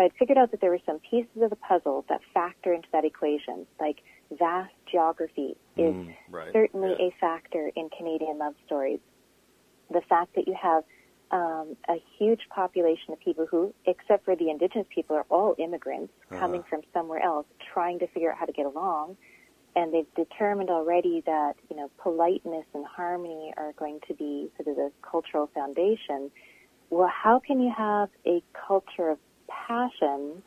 So 0.00 0.04
I'd 0.04 0.12
figured 0.18 0.38
out 0.38 0.50
that 0.52 0.62
there 0.62 0.70
were 0.70 0.80
some 0.86 0.98
pieces 1.00 1.42
of 1.42 1.50
the 1.50 1.56
puzzle 1.56 2.06
that 2.08 2.20
factor 2.32 2.72
into 2.72 2.88
that 2.92 3.04
equation, 3.04 3.66
like 3.78 3.98
vast 4.30 4.72
geography 4.90 5.56
is 5.76 5.94
Mm, 5.94 6.16
right. 6.30 6.52
certainly 6.54 6.96
yeah. 6.98 7.08
a 7.08 7.10
factor 7.20 7.70
in 7.76 7.90
Canadian 7.90 8.38
love 8.38 8.54
stories. 8.64 9.00
the 9.90 10.00
fact 10.02 10.36
that 10.36 10.46
you 10.46 10.54
have 10.54 10.84
um, 11.32 11.76
a 11.88 11.96
huge 12.16 12.48
population 12.48 13.12
of 13.12 13.18
people 13.18 13.44
who, 13.44 13.74
except 13.86 14.24
for 14.24 14.36
the 14.36 14.48
indigenous 14.50 14.86
people, 14.88 15.16
are 15.16 15.26
all 15.28 15.56
immigrants 15.58 16.12
uh-huh. 16.30 16.38
coming 16.38 16.62
from 16.62 16.82
somewhere 16.92 17.20
else, 17.20 17.44
trying 17.74 17.98
to 17.98 18.06
figure 18.06 18.30
out 18.30 18.38
how 18.38 18.46
to 18.46 18.52
get 18.52 18.66
along. 18.66 19.16
And 19.74 19.92
they've 19.92 20.14
determined 20.14 20.70
already 20.70 21.22
that 21.26 21.54
you 21.68 21.76
know 21.76 21.90
politeness 21.98 22.66
and 22.72 22.86
harmony 22.86 23.52
are 23.56 23.72
going 23.72 23.98
to 24.06 24.14
be 24.14 24.48
sort 24.56 24.68
of 24.68 24.76
the 24.76 24.92
cultural 25.02 25.48
foundation. 25.52 26.30
Well, 26.88 27.08
how 27.08 27.40
can 27.40 27.60
you 27.60 27.72
have 27.76 28.10
a 28.24 28.42
culture 28.68 29.10
of 29.10 29.18
passion 29.66 30.42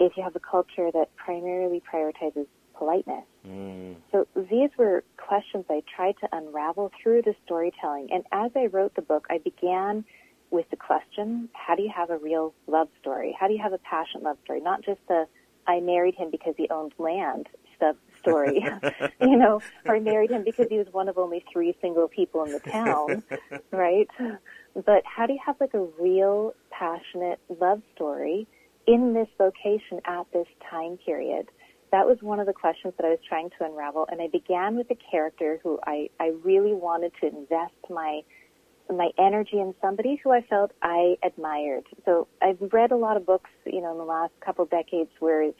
if 0.00 0.16
you 0.16 0.22
have 0.22 0.36
a 0.36 0.40
culture 0.40 0.90
that 0.92 1.14
primarily 1.16 1.80
prioritizes 1.80 2.46
politeness? 2.74 3.24
Mm. 3.46 3.96
So 4.10 4.26
these 4.36 4.70
were 4.76 5.04
questions 5.16 5.64
I 5.70 5.82
tried 5.94 6.16
to 6.20 6.28
unravel 6.32 6.90
through 7.02 7.22
the 7.22 7.34
storytelling. 7.44 8.08
And 8.12 8.24
as 8.32 8.50
I 8.56 8.66
wrote 8.66 8.94
the 8.94 9.02
book, 9.02 9.26
I 9.30 9.38
began 9.38 10.04
with 10.50 10.68
the 10.70 10.76
question, 10.76 11.48
how 11.54 11.74
do 11.74 11.82
you 11.82 11.92
have 11.94 12.10
a 12.10 12.18
real 12.18 12.52
love 12.66 12.88
story? 13.00 13.36
How 13.38 13.48
do 13.48 13.54
you 13.54 13.62
have 13.62 13.72
a 13.72 13.78
passionate 13.78 14.24
love 14.24 14.36
story? 14.44 14.60
Not 14.60 14.84
just 14.84 15.00
the, 15.08 15.26
I 15.66 15.80
married 15.80 16.14
him 16.14 16.30
because 16.30 16.54
he 16.56 16.68
owned 16.70 16.92
land 16.98 17.48
stuff 17.76 17.96
story, 18.22 18.64
you 19.20 19.36
know, 19.36 19.60
or 19.84 19.96
I 19.96 20.00
married 20.00 20.30
him 20.30 20.44
because 20.44 20.66
he 20.70 20.78
was 20.78 20.86
one 20.92 21.08
of 21.08 21.18
only 21.18 21.44
three 21.52 21.76
single 21.80 22.08
people 22.08 22.44
in 22.44 22.52
the 22.52 22.60
town, 22.60 23.22
right? 23.70 24.08
But 24.74 25.02
how 25.04 25.26
do 25.26 25.34
you 25.34 25.40
have 25.44 25.56
like 25.60 25.74
a 25.74 25.86
real 26.00 26.54
passionate 26.70 27.40
love 27.60 27.82
story 27.94 28.46
in 28.86 29.14
this 29.14 29.28
location 29.38 30.00
at 30.06 30.26
this 30.32 30.46
time 30.70 30.98
period? 31.04 31.48
that 31.92 32.06
was 32.06 32.16
one 32.22 32.40
of 32.40 32.46
the 32.46 32.54
questions 32.54 32.94
that 32.96 33.04
I 33.04 33.10
was 33.10 33.18
trying 33.28 33.50
to 33.50 33.66
unravel. 33.66 34.06
And 34.10 34.20
I 34.20 34.26
began 34.26 34.76
with 34.76 34.90
a 34.90 34.96
character 35.10 35.60
who 35.62 35.78
I, 35.86 36.08
I 36.18 36.32
really 36.42 36.72
wanted 36.72 37.12
to 37.20 37.28
invest 37.28 37.74
my 37.88 38.22
my 38.90 39.10
energy 39.18 39.58
in 39.58 39.74
somebody 39.80 40.20
who 40.22 40.32
I 40.32 40.42
felt 40.42 40.72
I 40.82 41.16
admired. 41.22 41.84
So 42.04 42.26
I've 42.42 42.58
read 42.72 42.90
a 42.90 42.96
lot 42.96 43.16
of 43.16 43.24
books, 43.24 43.50
you 43.64 43.80
know, 43.80 43.92
in 43.92 43.98
the 43.98 44.04
last 44.04 44.32
couple 44.44 44.64
decades 44.66 45.10
where 45.18 45.50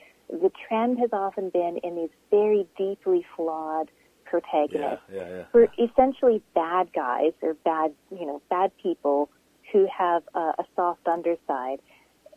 the 0.41 0.51
trend 0.67 0.99
has 0.99 1.11
often 1.13 1.51
been 1.51 1.79
in 1.83 1.95
these 1.95 2.11
very 2.31 2.67
deeply 2.77 3.25
flawed 3.37 3.91
protagonists 4.25 5.05
yeah, 5.13 5.21
yeah, 5.21 5.29
yeah. 5.29 5.43
who 5.53 5.59
are 5.59 5.69
essentially 5.79 6.43
bad 6.55 6.93
guys 6.95 7.33
or 7.43 7.55
bad, 7.65 7.93
you 8.11 8.25
know, 8.25 8.41
bad 8.49 8.73
people 8.83 9.29
who 9.73 9.87
have 9.97 10.23
a, 10.35 10.53
a 10.59 10.65
soft 10.75 11.07
underside. 11.07 11.81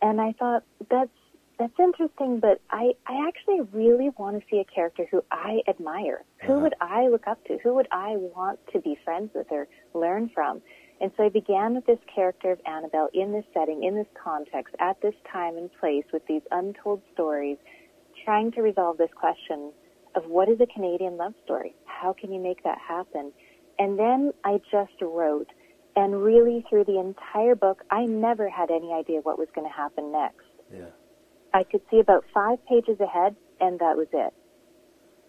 And 0.02 0.20
I 0.20 0.32
thought 0.32 0.62
that's 0.90 1.10
that's 1.58 1.72
interesting, 1.78 2.38
but 2.38 2.60
I, 2.68 2.92
I 3.06 3.26
actually 3.26 3.62
really 3.72 4.10
want 4.18 4.38
to 4.38 4.44
see 4.50 4.58
a 4.58 4.64
character 4.64 5.06
who 5.10 5.24
I 5.32 5.60
admire. 5.66 6.22
Uh-huh. 6.42 6.52
Who 6.52 6.60
would 6.60 6.74
I 6.82 7.08
look 7.08 7.26
up 7.26 7.42
to? 7.46 7.56
Who 7.62 7.74
would 7.76 7.88
I 7.90 8.16
want 8.16 8.58
to 8.74 8.80
be 8.80 8.98
friends 9.04 9.30
with 9.34 9.46
or 9.50 9.66
learn 9.94 10.30
from? 10.34 10.60
And 11.00 11.10
so 11.16 11.24
I 11.24 11.28
began 11.28 11.74
with 11.74 11.86
this 11.86 11.98
character 12.14 12.52
of 12.52 12.60
Annabelle 12.66 13.08
in 13.12 13.32
this 13.32 13.44
setting, 13.52 13.84
in 13.84 13.94
this 13.94 14.06
context, 14.22 14.74
at 14.80 15.00
this 15.00 15.14
time 15.30 15.56
and 15.56 15.70
place 15.80 16.04
with 16.12 16.26
these 16.26 16.42
untold 16.50 17.02
stories, 17.12 17.58
trying 18.26 18.50
to 18.50 18.60
resolve 18.60 18.98
this 18.98 19.10
question 19.14 19.72
of 20.16 20.26
what 20.26 20.48
is 20.48 20.60
a 20.60 20.66
Canadian 20.66 21.16
love 21.16 21.32
story? 21.44 21.74
How 21.84 22.12
can 22.12 22.32
you 22.32 22.40
make 22.40 22.64
that 22.64 22.78
happen? 22.78 23.32
And 23.78 23.98
then 23.98 24.32
I 24.44 24.60
just 24.70 25.00
wrote, 25.00 25.48
and 25.94 26.22
really 26.22 26.64
through 26.68 26.84
the 26.84 26.98
entire 26.98 27.54
book, 27.54 27.84
I 27.90 28.04
never 28.04 28.50
had 28.50 28.70
any 28.70 28.92
idea 28.92 29.20
what 29.20 29.38
was 29.38 29.48
going 29.54 29.66
to 29.66 29.72
happen 29.72 30.10
next. 30.10 30.44
Yeah. 30.74 30.90
I 31.54 31.62
could 31.62 31.82
see 31.88 32.00
about 32.00 32.24
five 32.34 32.58
pages 32.66 32.98
ahead, 33.00 33.36
and 33.60 33.78
that 33.78 33.96
was 33.96 34.08
it. 34.12 34.34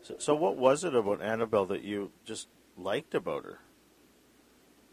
So, 0.02 0.16
so 0.18 0.36
what 0.36 0.58
was 0.58 0.84
it 0.84 0.96
about 0.96 1.22
Annabelle 1.22 1.66
that 1.68 1.84
you 1.84 2.12
just 2.26 2.48
liked 2.76 3.14
about 3.14 3.44
her? 3.44 3.60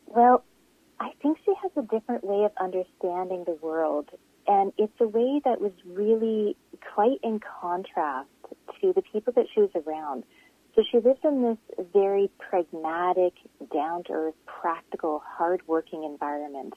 Well, 0.06 0.44
I 1.00 1.10
think 1.22 1.38
she 1.44 1.52
has 1.62 1.72
a 1.76 1.82
different 1.82 2.22
way 2.22 2.44
of 2.44 2.52
understanding 2.60 3.44
the 3.46 3.58
world, 3.62 4.10
and 4.46 4.72
it's 4.78 5.00
a 5.00 5.06
way 5.06 5.40
that 5.44 5.60
was 5.60 5.72
really 5.86 6.56
quite 6.94 7.18
in 7.22 7.40
contrast 7.40 8.28
to 8.80 8.92
the 8.92 9.02
people 9.02 9.32
that 9.34 9.46
she 9.54 9.60
was 9.60 9.70
around. 9.86 10.24
So 10.74 10.82
she 10.90 10.98
lives 10.98 11.20
in 11.22 11.42
this 11.42 11.86
very 11.92 12.30
pragmatic, 12.38 13.34
down 13.72 14.04
to 14.04 14.12
earth, 14.12 14.34
practical, 14.46 15.22
hard 15.24 15.62
working 15.66 16.04
environment. 16.04 16.74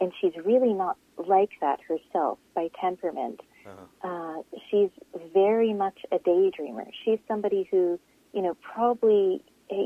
And 0.00 0.12
she's 0.20 0.32
really 0.44 0.72
not 0.72 0.96
like 1.16 1.50
that 1.60 1.78
herself 1.86 2.38
by 2.54 2.70
temperament. 2.80 3.40
Uh-huh. 3.66 4.08
Uh, 4.08 4.42
she's 4.70 4.90
very 5.32 5.72
much 5.72 5.98
a 6.10 6.18
daydreamer. 6.18 6.86
She's 7.04 7.18
somebody 7.28 7.68
who, 7.70 8.00
you 8.32 8.42
know, 8.42 8.56
probably 8.74 9.44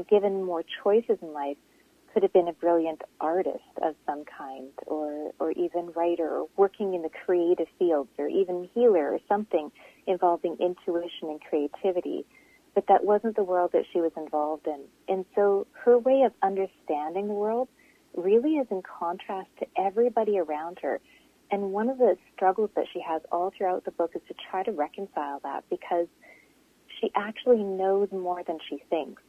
given 0.08 0.44
more 0.44 0.64
choices 0.82 1.18
in 1.20 1.32
life, 1.32 1.58
could 2.14 2.22
have 2.22 2.32
been 2.32 2.46
a 2.46 2.52
brilliant 2.52 3.02
artist 3.20 3.74
of 3.82 3.96
some 4.06 4.24
kind, 4.24 4.70
or 4.86 5.32
or 5.40 5.50
even 5.50 5.90
writer, 5.96 6.28
or 6.28 6.48
working 6.56 6.94
in 6.94 7.02
the 7.02 7.10
creative 7.26 7.66
fields, 7.78 8.10
or 8.16 8.28
even 8.28 8.70
healer, 8.72 9.12
or 9.12 9.18
something 9.28 9.72
involving 10.06 10.56
intuition 10.60 11.28
and 11.28 11.40
creativity. 11.42 12.24
But 12.74 12.86
that 12.86 13.04
wasn't 13.04 13.34
the 13.36 13.42
world 13.42 13.72
that 13.72 13.84
she 13.92 14.00
was 14.00 14.12
involved 14.16 14.68
in, 14.68 14.80
and 15.08 15.24
so 15.34 15.66
her 15.72 15.98
way 15.98 16.22
of 16.22 16.32
understanding 16.42 17.26
the 17.26 17.34
world 17.34 17.68
really 18.16 18.54
is 18.54 18.68
in 18.70 18.80
contrast 18.82 19.48
to 19.58 19.66
everybody 19.76 20.38
around 20.38 20.78
her. 20.82 21.00
And 21.50 21.72
one 21.72 21.88
of 21.88 21.98
the 21.98 22.16
struggles 22.34 22.70
that 22.76 22.86
she 22.92 23.00
has 23.00 23.22
all 23.30 23.52
throughout 23.56 23.84
the 23.84 23.90
book 23.90 24.12
is 24.14 24.22
to 24.28 24.34
try 24.50 24.62
to 24.62 24.72
reconcile 24.72 25.40
that 25.42 25.64
because 25.68 26.06
she 27.00 27.10
actually 27.14 27.62
knows 27.62 28.08
more 28.12 28.42
than 28.46 28.58
she 28.68 28.82
thinks. 28.88 29.22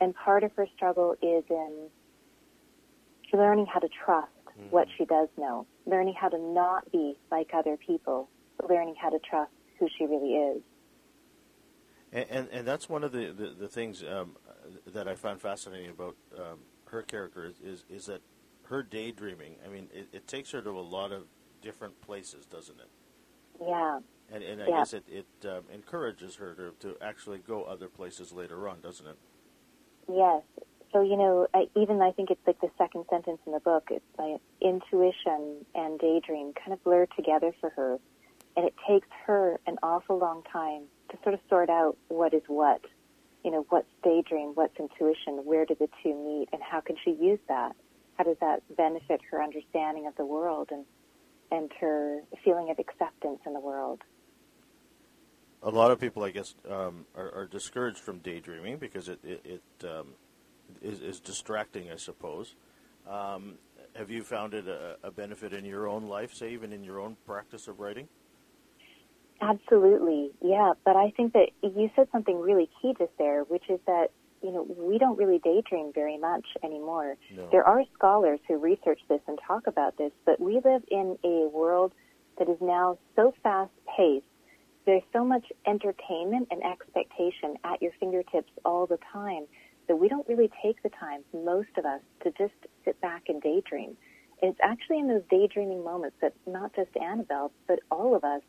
And 0.00 0.14
part 0.14 0.44
of 0.44 0.52
her 0.56 0.66
struggle 0.76 1.14
is 1.22 1.44
in 1.48 1.88
learning 3.32 3.66
how 3.66 3.80
to 3.80 3.88
trust 4.04 4.28
mm-hmm. 4.46 4.70
what 4.70 4.88
she 4.96 5.04
does 5.04 5.28
know, 5.38 5.66
learning 5.86 6.14
how 6.18 6.28
to 6.28 6.38
not 6.38 6.90
be 6.92 7.16
like 7.30 7.50
other 7.54 7.76
people, 7.76 8.28
learning 8.68 8.94
how 9.00 9.10
to 9.10 9.18
trust 9.18 9.50
who 9.78 9.88
she 9.96 10.04
really 10.04 10.34
is. 10.34 10.62
And, 12.12 12.26
and, 12.30 12.48
and 12.52 12.68
that's 12.68 12.88
one 12.88 13.04
of 13.04 13.12
the, 13.12 13.32
the, 13.32 13.54
the 13.58 13.68
things 13.68 14.02
um, 14.02 14.36
that 14.86 15.08
I 15.08 15.14
found 15.14 15.40
fascinating 15.40 15.90
about 15.90 16.16
um, 16.38 16.58
her 16.86 17.02
character 17.02 17.46
is, 17.46 17.60
is, 17.64 17.84
is 17.88 18.06
that 18.06 18.20
her 18.64 18.82
daydreaming. 18.82 19.56
I 19.64 19.68
mean, 19.68 19.88
it, 19.92 20.08
it, 20.12 20.26
takes 20.26 20.50
her 20.52 20.62
to 20.62 20.70
a 20.70 20.80
lot 20.80 21.10
of 21.12 21.24
different 21.62 22.00
places, 22.00 22.46
doesn't 22.46 22.78
it? 22.78 22.88
Yeah. 23.60 24.00
And, 24.30 24.42
and 24.42 24.62
I 24.62 24.68
yeah. 24.68 24.76
guess 24.78 24.92
it, 24.92 25.04
it 25.08 25.26
um, 25.48 25.64
encourages 25.72 26.36
her 26.36 26.54
to, 26.54 26.72
to 26.80 26.96
actually 27.02 27.38
go 27.38 27.64
other 27.64 27.88
places 27.88 28.32
later 28.32 28.68
on, 28.68 28.80
doesn't 28.80 29.06
it? 29.06 29.16
Yes. 30.08 30.42
So, 30.92 31.02
you 31.02 31.16
know, 31.16 31.46
I, 31.54 31.68
even 31.74 32.02
I 32.02 32.12
think 32.12 32.30
it's 32.30 32.46
like 32.46 32.60
the 32.60 32.70
second 32.76 33.04
sentence 33.08 33.38
in 33.46 33.52
the 33.52 33.60
book, 33.60 33.88
it's 33.90 34.04
like 34.18 34.40
intuition 34.60 35.64
and 35.74 35.98
daydream 35.98 36.52
kind 36.52 36.72
of 36.72 36.84
blur 36.84 37.06
together 37.16 37.54
for 37.60 37.70
her. 37.70 37.98
And 38.56 38.66
it 38.66 38.74
takes 38.86 39.08
her 39.26 39.58
an 39.66 39.76
awful 39.82 40.18
long 40.18 40.42
time 40.52 40.82
to 41.10 41.18
sort 41.22 41.34
of 41.34 41.40
sort 41.48 41.70
out 41.70 41.96
what 42.08 42.34
is 42.34 42.42
what. 42.46 42.82
You 43.42 43.50
know, 43.50 43.66
what's 43.70 43.88
daydream, 44.04 44.52
what's 44.54 44.78
intuition, 44.78 45.44
where 45.44 45.64
do 45.64 45.74
the 45.74 45.88
two 46.02 46.14
meet, 46.14 46.48
and 46.52 46.62
how 46.62 46.80
can 46.80 46.96
she 47.02 47.12
use 47.12 47.40
that? 47.48 47.74
how 48.16 48.24
does 48.24 48.36
that 48.40 48.62
benefit 48.76 49.20
her 49.30 49.42
understanding 49.42 50.06
of 50.06 50.14
the 50.16 50.24
world 50.24 50.68
and 50.70 50.84
and 51.50 51.70
her 51.80 52.20
feeling 52.42 52.70
of 52.70 52.78
acceptance 52.78 53.40
in 53.44 53.52
the 53.52 53.60
world? 53.60 54.00
A 55.62 55.68
lot 55.68 55.90
of 55.90 56.00
people, 56.00 56.24
I 56.24 56.30
guess, 56.30 56.54
um, 56.68 57.04
are, 57.14 57.30
are, 57.34 57.46
discouraged 57.46 57.98
from 57.98 58.18
daydreaming 58.18 58.78
because 58.78 59.08
it, 59.08 59.20
it, 59.22 59.44
it 59.44 59.86
um, 59.86 60.14
is, 60.80 61.00
is, 61.00 61.20
distracting, 61.20 61.90
I 61.90 61.96
suppose. 61.96 62.54
Um, 63.08 63.54
have 63.94 64.10
you 64.10 64.22
found 64.22 64.54
it 64.54 64.66
a, 64.68 64.96
a, 65.02 65.10
benefit 65.10 65.52
in 65.52 65.64
your 65.64 65.88
own 65.88 66.04
life, 66.04 66.34
say, 66.34 66.52
even 66.52 66.72
in 66.72 66.82
your 66.84 67.00
own 67.00 67.16
practice 67.26 67.68
of 67.68 67.80
writing? 67.80 68.08
Absolutely, 69.40 70.30
yeah. 70.40 70.72
But 70.84 70.96
I 70.96 71.12
think 71.16 71.32
that 71.32 71.48
you 71.62 71.90
said 71.96 72.08
something 72.12 72.38
really 72.38 72.70
key 72.80 72.94
just 72.96 73.10
there, 73.18 73.42
which 73.42 73.64
is 73.68 73.80
that 73.86 74.10
you 74.42 74.50
know, 74.50 74.66
we 74.76 74.98
don't 74.98 75.16
really 75.16 75.38
daydream 75.38 75.92
very 75.94 76.18
much 76.18 76.44
anymore. 76.64 77.16
No. 77.34 77.48
There 77.50 77.64
are 77.64 77.82
scholars 77.94 78.40
who 78.48 78.58
research 78.58 79.00
this 79.08 79.20
and 79.28 79.38
talk 79.46 79.66
about 79.66 79.96
this, 79.96 80.12
but 80.26 80.40
we 80.40 80.54
live 80.54 80.82
in 80.90 81.16
a 81.24 81.48
world 81.48 81.92
that 82.38 82.48
is 82.48 82.58
now 82.60 82.98
so 83.14 83.32
fast 83.42 83.70
paced. 83.96 84.24
There's 84.84 85.02
so 85.12 85.24
much 85.24 85.46
entertainment 85.66 86.48
and 86.50 86.62
expectation 86.64 87.56
at 87.62 87.80
your 87.80 87.92
fingertips 88.00 88.50
all 88.64 88.86
the 88.86 88.98
time 89.12 89.46
that 89.88 89.96
we 89.96 90.08
don't 90.08 90.26
really 90.28 90.50
take 90.62 90.82
the 90.82 90.90
time, 90.90 91.22
most 91.32 91.70
of 91.76 91.84
us, 91.84 92.00
to 92.22 92.30
just 92.32 92.54
sit 92.84 93.00
back 93.00 93.24
and 93.28 93.42
daydream. 93.42 93.96
And 94.40 94.50
it's 94.50 94.60
actually 94.62 94.98
in 94.98 95.08
those 95.08 95.22
daydreaming 95.30 95.84
moments 95.84 96.16
that 96.20 96.34
not 96.46 96.74
just 96.74 96.90
Annabelle, 96.96 97.52
but 97.66 97.80
all 97.90 98.14
of 98.14 98.24
us 98.24 98.42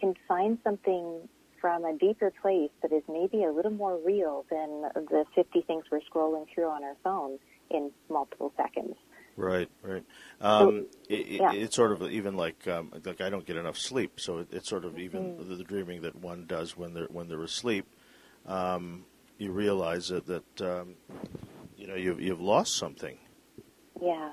can 0.00 0.14
find 0.26 0.58
something 0.64 1.28
from 1.60 1.84
a 1.84 1.96
deeper 1.96 2.32
place 2.42 2.70
that 2.82 2.92
is 2.92 3.02
maybe 3.08 3.44
a 3.44 3.52
little 3.52 3.70
more 3.70 3.96
real 4.04 4.44
than 4.50 4.82
the 4.94 5.24
50 5.34 5.62
things 5.62 5.84
we're 5.90 6.00
scrolling 6.00 6.44
through 6.52 6.68
on 6.68 6.82
our 6.82 6.96
phone 7.04 7.38
in 7.70 7.90
multiple 8.10 8.52
seconds. 8.56 8.96
Right, 9.36 9.70
right. 9.82 10.04
Um, 10.40 10.86
so, 10.90 10.98
it, 11.08 11.26
yeah. 11.28 11.52
It's 11.52 11.76
sort 11.76 11.92
of 11.92 12.02
even 12.10 12.36
like 12.36 12.66
um, 12.68 12.92
like 13.04 13.20
I 13.20 13.30
don't 13.30 13.46
get 13.46 13.56
enough 13.56 13.78
sleep, 13.78 14.20
so 14.20 14.38
it, 14.38 14.48
it's 14.52 14.68
sort 14.68 14.84
of 14.84 14.98
even 14.98 15.22
mm-hmm. 15.22 15.48
the, 15.48 15.56
the, 15.56 15.64
dreaming 15.64 16.02
that 16.02 16.16
one 16.16 16.44
does 16.46 16.76
when 16.76 16.92
they're 16.92 17.06
when 17.06 17.28
they're 17.28 17.42
asleep. 17.42 17.86
Um, 18.44 19.06
you 19.38 19.52
realize 19.52 20.08
that 20.08 20.26
that 20.26 20.60
um, 20.60 20.94
you 21.76 21.86
know 21.86 21.94
you've 21.94 22.20
you've 22.20 22.40
lost 22.40 22.76
something. 22.76 23.18
Yeah. 24.00 24.32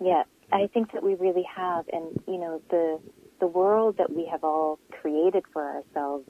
Yeah. 0.00 0.22
I 0.52 0.66
think 0.66 0.92
that 0.92 1.02
we 1.02 1.14
really 1.14 1.44
have, 1.56 1.86
and 1.92 2.20
you 2.26 2.38
know, 2.38 2.60
the 2.70 3.00
the 3.38 3.46
world 3.46 3.96
that 3.98 4.12
we 4.12 4.26
have 4.26 4.44
all 4.44 4.78
created 4.90 5.44
for 5.52 5.62
ourselves 5.62 6.28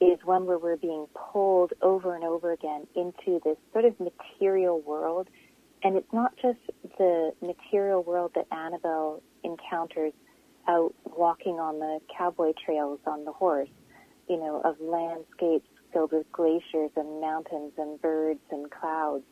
is 0.00 0.18
one 0.24 0.46
where 0.46 0.58
we're 0.58 0.76
being 0.76 1.06
pulled 1.14 1.72
over 1.80 2.14
and 2.14 2.24
over 2.24 2.52
again 2.52 2.86
into 2.96 3.40
this 3.44 3.56
sort 3.72 3.84
of 3.84 3.94
material 4.00 4.80
world. 4.80 5.28
And 5.84 5.96
it's 5.96 6.12
not 6.12 6.34
just 6.36 6.58
the 6.98 7.32
material 7.40 8.02
world 8.02 8.32
that 8.34 8.46
Annabelle 8.50 9.22
encounters 9.44 10.12
out 10.68 10.94
walking 11.04 11.54
on 11.54 11.78
the 11.78 12.00
cowboy 12.16 12.52
trails 12.64 13.00
on 13.06 13.24
the 13.24 13.32
horse, 13.32 13.68
you 14.28 14.38
know, 14.38 14.60
of 14.64 14.80
landscapes 14.80 15.68
filled 15.92 16.12
with 16.12 16.30
glaciers 16.32 16.90
and 16.96 17.20
mountains 17.20 17.72
and 17.78 18.00
birds 18.00 18.40
and 18.50 18.70
clouds. 18.70 19.24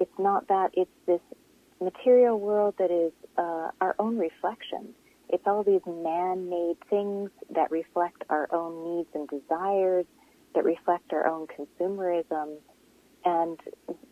It's 0.00 0.18
not 0.18 0.48
that, 0.48 0.70
it's 0.74 0.90
this 1.06 1.20
material 1.80 2.38
world 2.38 2.74
that 2.78 2.90
is 2.90 3.12
uh, 3.36 3.70
our 3.80 3.94
own 3.98 4.18
reflection. 4.18 4.94
It's 5.28 5.44
all 5.46 5.62
these 5.62 5.80
man-made 5.86 6.76
things 6.90 7.30
that 7.50 7.70
reflect 7.70 8.24
our 8.28 8.48
own 8.52 8.96
needs 8.96 9.08
and 9.14 9.28
desires, 9.28 10.06
that 10.54 10.64
reflect 10.64 11.12
our 11.12 11.26
own 11.26 11.46
consumerism, 11.46 12.56
and 13.24 13.58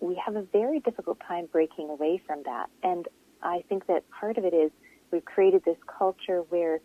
we 0.00 0.20
have 0.24 0.36
a 0.36 0.42
very 0.42 0.80
difficult 0.80 1.18
time 1.28 1.46
breaking 1.52 1.90
away 1.90 2.20
from 2.26 2.42
that. 2.44 2.70
And 2.82 3.06
I 3.42 3.62
think 3.68 3.86
that 3.86 4.08
part 4.10 4.38
of 4.38 4.44
it 4.44 4.54
is 4.54 4.70
we've 5.10 5.24
created 5.24 5.62
this 5.64 5.76
culture 5.98 6.40
where 6.48 6.80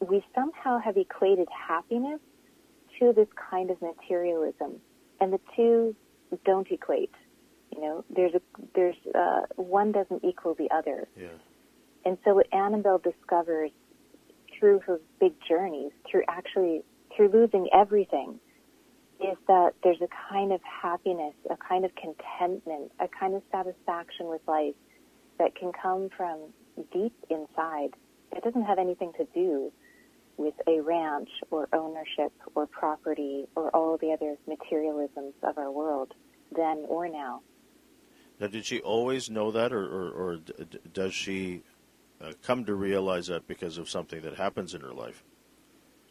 we 0.00 0.22
somehow 0.34 0.78
have 0.78 0.96
equated 0.96 1.48
happiness 1.50 2.20
to 3.00 3.12
this 3.12 3.28
kind 3.50 3.70
of 3.70 3.78
materialism, 3.82 4.80
and 5.20 5.32
the 5.32 5.40
two 5.56 5.96
don't 6.44 6.70
equate. 6.70 7.14
You 7.74 7.80
know, 7.80 8.04
there's 8.14 8.34
a 8.34 8.40
there's 8.74 8.96
uh, 9.14 9.42
one 9.56 9.92
doesn't 9.92 10.24
equal 10.24 10.54
the 10.54 10.68
other. 10.70 11.08
Yeah. 11.16 11.28
And 12.04 12.16
so 12.24 12.34
what 12.34 12.46
Annabelle 12.52 12.98
discovers 12.98 13.70
through 14.58 14.80
her 14.80 15.00
big 15.18 15.32
journeys, 15.46 15.92
through 16.10 16.22
actually 16.28 16.82
through 17.16 17.30
losing 17.32 17.68
everything, 17.72 18.38
is 19.20 19.36
that 19.48 19.72
there's 19.82 20.00
a 20.00 20.08
kind 20.32 20.52
of 20.52 20.60
happiness, 20.62 21.34
a 21.50 21.56
kind 21.56 21.84
of 21.84 21.90
contentment, 21.94 22.92
a 23.00 23.08
kind 23.08 23.34
of 23.34 23.42
satisfaction 23.50 24.26
with 24.28 24.40
life 24.46 24.74
that 25.38 25.54
can 25.54 25.72
come 25.72 26.08
from 26.16 26.38
deep 26.92 27.14
inside. 27.28 27.90
It 28.32 28.44
doesn't 28.44 28.64
have 28.64 28.78
anything 28.78 29.12
to 29.18 29.26
do 29.34 29.72
with 30.40 30.54
a 30.66 30.80
ranch 30.80 31.28
or 31.50 31.68
ownership 31.74 32.32
or 32.54 32.66
property 32.66 33.46
or 33.54 33.68
all 33.76 33.98
the 33.98 34.10
other 34.10 34.36
materialisms 34.48 35.34
of 35.42 35.58
our 35.58 35.70
world, 35.70 36.14
then 36.56 36.84
or 36.88 37.08
now. 37.08 37.42
Now, 38.40 38.46
did 38.46 38.64
she 38.64 38.80
always 38.80 39.28
know 39.28 39.50
that, 39.50 39.70
or, 39.70 39.84
or, 39.84 40.10
or 40.10 40.36
d- 40.36 40.78
does 40.94 41.12
she 41.12 41.62
uh, 42.22 42.32
come 42.42 42.64
to 42.64 42.74
realize 42.74 43.26
that 43.26 43.46
because 43.46 43.76
of 43.76 43.90
something 43.90 44.22
that 44.22 44.36
happens 44.36 44.72
in 44.72 44.80
her 44.80 44.94
life? 44.94 45.22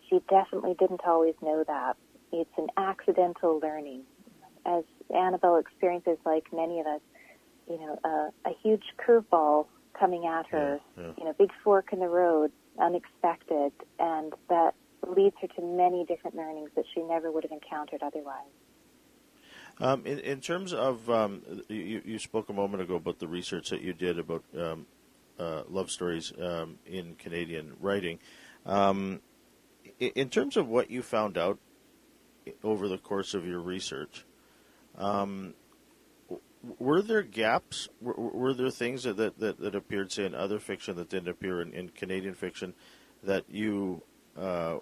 She 0.08 0.20
definitely 0.30 0.76
didn't 0.78 1.02
always 1.08 1.34
know 1.42 1.63
that. 1.68 1.98
It's 2.32 2.52
an 2.58 2.68
accidental 2.78 3.60
learning. 3.60 4.04
As 4.63 4.84
Annabelle 5.15 5.56
experiences, 5.58 6.20
like 6.24 6.44
many 6.54 6.80
of 6.80 6.86
us, 6.86 7.02
you 7.68 7.80
know, 7.80 8.00
uh, 8.04 8.50
a 8.50 8.54
huge 8.62 8.84
curveball 9.04 9.65
coming 10.00 10.28
at 10.28 10.46
her, 10.48 10.80
Yeah, 10.96 11.04
yeah. 11.04 11.12
you 11.18 11.26
know, 11.26 11.34
big 11.34 11.50
fork 11.63 11.92
in 11.92 12.00
the 12.00 12.08
road, 12.08 12.52
unexpected, 12.80 13.72
and 14.00 14.34
that 14.50 14.74
leads 15.08 15.36
her 15.42 15.48
to 15.48 15.62
many 15.62 16.06
different 16.06 16.36
learnings 16.36 16.70
that 16.76 16.86
she 16.94 17.02
never 17.02 17.32
would 17.32 17.44
have 17.44 17.52
encountered 17.52 18.02
otherwise. 18.04 18.52
Um, 19.82 20.06
in, 20.06 20.20
in 20.20 20.42
terms 20.42 20.74
of, 20.74 21.10
um, 21.10 21.42
you, 21.70 22.02
you 22.04 22.20
spoke 22.20 22.50
a 22.50 22.54
moment 22.54 22.84
ago 22.84 22.96
about 22.96 23.20
the 23.20 23.28
research 23.28 23.70
that 23.70 23.82
you 23.82 23.94
did 23.94 24.20
about 24.20 24.44
um, 24.58 24.86
uh, 25.39 25.63
love 25.70 25.89
stories 25.89 26.34
um, 26.42 26.80
in 26.86 27.15
Canadian 27.15 27.74
writing. 27.80 28.20
Um, 28.65 29.22
in 30.00 30.30
terms 30.30 30.58
of 30.58 30.68
what 30.68 30.92
you 30.92 31.02
found 31.02 31.38
out 31.38 31.60
over 32.63 32.88
the 32.88 32.98
course 32.98 33.34
of 33.34 33.46
your 33.46 33.60
research, 33.60 34.26
um, 34.98 35.54
were 36.78 37.02
there 37.02 37.22
gaps? 37.22 37.89
Were, 38.02 38.13
were 38.13 38.54
there 38.54 38.69
things 38.69 39.04
that, 39.04 39.17
that, 39.17 39.60
that, 39.60 39.76
appeared, 39.76 40.12
say, 40.12 40.26
in 40.26 40.36
other 40.36 40.60
fiction 40.60 40.95
that 40.98 41.10
didn't 41.10 41.30
appear 41.30 41.62
in, 41.62 41.74
in 41.74 41.89
Canadian 41.89 42.34
fiction 42.34 42.74
that 43.24 43.45
you 43.50 44.04
uh, 44.38 44.78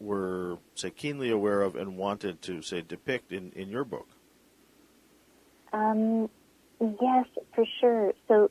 were, 0.00 0.58
say, 0.74 0.90
keenly 0.90 1.30
aware 1.30 1.62
of 1.62 1.76
and 1.76 1.96
wanted 1.96 2.42
to, 2.42 2.62
say, 2.62 2.82
depict 2.82 3.32
in, 3.32 3.52
in 3.52 3.68
your 3.68 3.84
book? 3.84 4.08
Um, 5.72 6.28
yes, 6.80 7.26
for 7.54 7.64
sure. 7.80 8.12
So, 8.28 8.50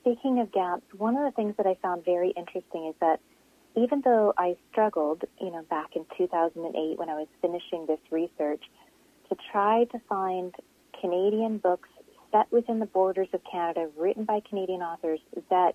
speaking 0.00 0.40
of 0.40 0.52
gaps, 0.52 0.82
one 0.96 1.16
of 1.16 1.24
the 1.24 1.30
things 1.32 1.54
that 1.56 1.66
I 1.66 1.76
found 1.82 2.04
very 2.04 2.32
interesting 2.36 2.88
is 2.88 2.94
that 3.00 3.20
even 3.76 4.02
though 4.04 4.32
I 4.36 4.56
struggled, 4.70 5.24
you 5.40 5.50
know, 5.50 5.62
back 5.70 5.94
in 5.94 6.04
2008 6.16 6.98
when 6.98 7.08
I 7.08 7.14
was 7.14 7.28
finishing 7.40 7.86
this 7.86 8.00
research, 8.10 8.62
to 9.28 9.36
try 9.52 9.84
to 9.84 9.98
find 10.08 10.54
Canadian 11.00 11.58
books 11.58 11.88
set 12.32 12.50
within 12.52 12.78
the 12.78 12.86
borders 12.86 13.28
of 13.32 13.40
Canada, 13.50 13.88
written 13.96 14.24
by 14.24 14.40
Canadian 14.48 14.82
authors 14.82 15.20
that 15.50 15.74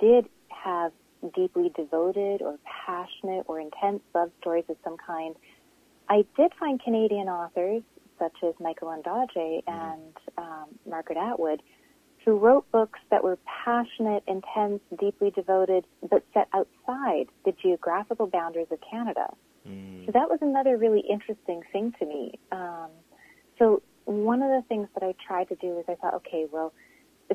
did 0.00 0.26
have 0.48 0.92
deeply 1.34 1.70
devoted 1.76 2.42
or 2.42 2.58
passionate 2.86 3.44
or 3.46 3.60
intense 3.60 4.00
love 4.14 4.30
stories 4.40 4.64
of 4.68 4.76
some 4.82 4.96
kind, 4.96 5.36
I 6.08 6.24
did 6.36 6.52
find 6.58 6.82
Canadian 6.82 7.28
authors 7.28 7.82
such 8.18 8.36
as 8.46 8.54
Michael 8.60 8.88
Ondaatje 8.88 9.62
and 9.66 10.16
um, 10.38 10.66
Margaret 10.88 11.18
Atwood, 11.18 11.62
who 12.24 12.38
wrote 12.38 12.70
books 12.70 13.00
that 13.10 13.24
were 13.24 13.38
passionate, 13.64 14.22
intense, 14.28 14.80
deeply 15.00 15.30
devoted, 15.30 15.84
but 16.08 16.24
set 16.32 16.48
outside 16.52 17.26
the 17.44 17.52
geographical 17.60 18.26
boundaries 18.26 18.68
of 18.70 18.78
Canada. 18.88 19.26
Mm. 19.68 20.06
So 20.06 20.12
that 20.12 20.28
was 20.28 20.38
another 20.40 20.76
really 20.76 21.02
interesting 21.08 21.62
thing 21.72 21.92
to 21.98 22.06
me. 22.06 22.38
Um, 22.52 22.90
so 23.58 23.82
one 24.04 24.42
of 24.42 24.50
the 24.50 24.62
things 24.68 24.88
that 24.94 25.02
I 25.02 25.14
tried 25.26 25.48
to 25.48 25.54
do 25.56 25.78
is 25.78 25.84
I 25.88 25.94
thought, 25.94 26.14
okay, 26.14 26.46
well, 26.50 26.72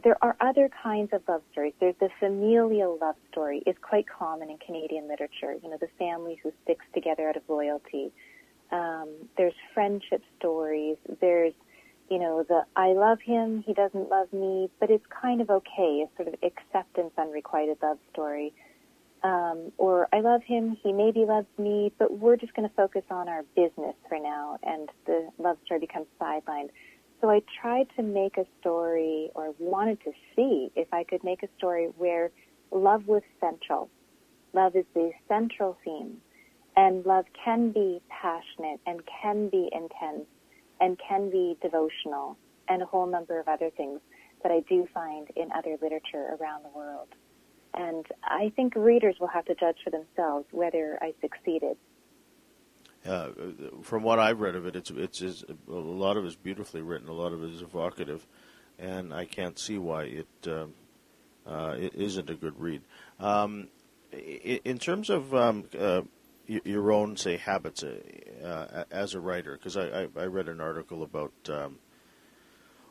there 0.04 0.18
are 0.22 0.36
other 0.40 0.70
kinds 0.84 1.10
of 1.14 1.22
love 1.28 1.42
stories. 1.52 1.74
There's 1.80 1.96
the 2.00 2.10
familial 2.20 2.98
love 3.02 3.16
story 3.32 3.64
is 3.66 3.76
quite 3.82 4.06
common 4.08 4.50
in 4.50 4.58
Canadian 4.58 5.08
literature. 5.08 5.56
You 5.62 5.70
know, 5.70 5.78
the 5.80 5.90
family 5.98 6.40
who 6.44 6.52
sticks 6.64 6.86
together 6.94 7.30
out 7.30 7.38
of 7.38 7.44
loyalty. 7.48 8.12
Um, 8.72 9.10
there's 9.38 9.54
friendship 9.74 10.22
stories. 10.38 10.98
There's, 11.22 11.54
you 12.10 12.20
know, 12.20 12.44
the 12.48 12.66
I 12.76 12.94
love 12.94 13.20
him, 13.22 13.64
he 13.66 13.74
doesn't 13.74 14.10
love 14.10 14.32
me, 14.34 14.70
but 14.80 14.90
it's 14.90 15.06
kind 15.22 15.42
of 15.42 15.50
okay. 15.50 16.06
A 16.06 16.16
sort 16.16 16.28
of 16.28 16.36
acceptance, 16.44 17.12
unrequited 17.18 17.78
love 17.82 17.98
story. 18.14 18.54
Um, 19.24 19.72
or 19.78 20.08
I 20.14 20.20
love 20.20 20.44
him, 20.44 20.78
he 20.84 20.94
maybe 20.94 21.26
loves 21.26 21.48
me, 21.58 21.92
but 21.98 22.20
we're 22.20 22.38
just 22.38 22.54
going 22.54 22.70
to 22.70 22.76
focus 22.76 23.04
on 23.10 23.28
our 23.28 23.44
business 23.56 23.96
for 24.08 24.20
now, 24.20 24.58
and 24.64 24.90
the 25.06 25.30
love 25.40 25.58
story 25.66 25.80
becomes 25.80 26.06
sidelined. 26.22 26.70
So 27.20 27.30
I 27.30 27.42
tried 27.62 27.88
to 27.96 28.04
make 28.04 28.38
a 28.38 28.46
story, 28.60 29.32
or 29.34 29.56
wanted 29.58 30.00
to 30.04 30.12
see 30.36 30.72
if 30.76 30.88
I 30.94 31.04
could 31.04 31.24
make 31.24 31.42
a 31.42 31.48
story 31.58 31.88
where 31.98 32.30
love 32.72 33.08
was 33.08 33.24
central. 33.40 33.90
Love 34.54 34.76
is 34.76 34.86
the 34.94 35.12
central 35.28 35.78
theme, 35.84 36.18
and 36.76 37.04
love 37.06 37.26
can 37.44 37.72
be 37.72 38.00
passionate, 38.10 38.80
and 38.86 39.02
can 39.22 39.50
be 39.50 39.68
intense, 39.72 40.28
and 40.80 41.00
can 41.10 41.32
be 41.32 41.58
devotional, 41.62 42.38
and 42.70 42.84
a 42.84 42.86
whole 42.86 43.08
number 43.08 43.40
of 43.40 43.48
other 43.48 43.72
things 43.76 44.00
that 44.44 44.52
I 44.52 44.60
do 44.70 44.88
find 44.94 45.28
in 45.36 45.52
other 45.58 45.76
literature 45.82 46.38
around 46.40 46.64
the 46.64 46.70
world. 46.78 47.08
And 47.78 48.06
I 48.24 48.52
think 48.56 48.76
readers 48.76 49.16
will 49.20 49.28
have 49.28 49.46
to 49.46 49.56
judge 49.56 49.78
for 49.84 49.92
themselves 49.92 50.48
whether 50.52 50.98
I 51.02 51.14
succeeded. 51.22 51.78
Uh, 53.06 53.30
from 53.84 54.04
what 54.04 54.20
I've 54.20 54.42
read 54.42 54.56
of 54.56 54.66
it, 54.66 54.76
it's 54.76 54.90
it's, 54.90 55.22
it's 55.22 55.44
a 55.68 55.72
lot 55.72 56.18
of 56.18 56.26
it 56.26 56.30
is 56.30 56.36
beautifully 56.36 56.82
written. 56.82 57.08
A 57.08 57.14
lot 57.14 57.32
of 57.32 57.44
it 57.44 57.52
is 57.52 57.62
evocative, 57.62 58.26
and 58.80 59.14
I 59.14 59.26
can't 59.26 59.58
see 59.58 59.78
why 59.78 60.04
it 60.06 60.28
um, 60.48 60.74
uh, 61.46 61.76
it 61.78 61.94
isn't 61.94 62.30
a 62.30 62.34
good 62.34 62.60
read. 62.60 62.82
Um, 63.20 63.68
in 64.12 64.80
terms 64.80 65.10
of 65.10 65.34
um, 65.34 65.66
uh, 65.80 66.02
your 66.48 66.92
own 66.92 67.16
say 67.16 67.38
habits 67.38 67.84
uh, 67.84 67.98
uh, 68.44 68.84
as 68.92 69.14
a 69.14 69.20
writer, 69.20 69.54
because 69.54 69.78
I, 69.78 70.04
I, 70.04 70.08
I 70.18 70.26
read 70.26 70.50
an 70.50 70.60
article 70.60 71.04
about 71.04 71.34
um, 71.50 71.78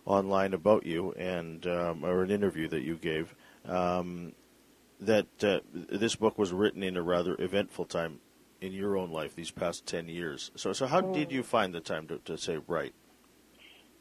online 0.07 0.55
about 0.55 0.87
you 0.87 1.13
and 1.13 1.67
um, 1.67 2.05
or 2.05 2.23
an 2.23 2.31
interview 2.31 2.69
that 2.69 2.83
you 2.83 2.97
gave 2.97 3.35
um, 3.67 4.33
that 5.01 5.27
uh, 5.43 5.61
this 5.73 6.17
book 6.17 6.39
was 6.39 6.53
written 6.53 6.83
in 6.83 6.97
a 6.97 7.03
rather 7.03 7.37
eventful 7.39 7.85
time 7.85 8.21
in 8.61 8.73
your 8.73 8.97
own 8.97 9.11
life 9.11 9.35
these 9.35 9.51
past 9.51 9.87
10 9.87 10.09
years. 10.09 10.51
So, 10.57 10.73
so 10.73 10.87
how 10.87 11.01
did 11.01 11.31
you 11.31 11.43
find 11.43 11.75
the 11.75 11.81
time 11.81 12.09
to, 12.09 12.19
to 12.19 12.39
say, 12.39 12.59
right? 12.67 12.95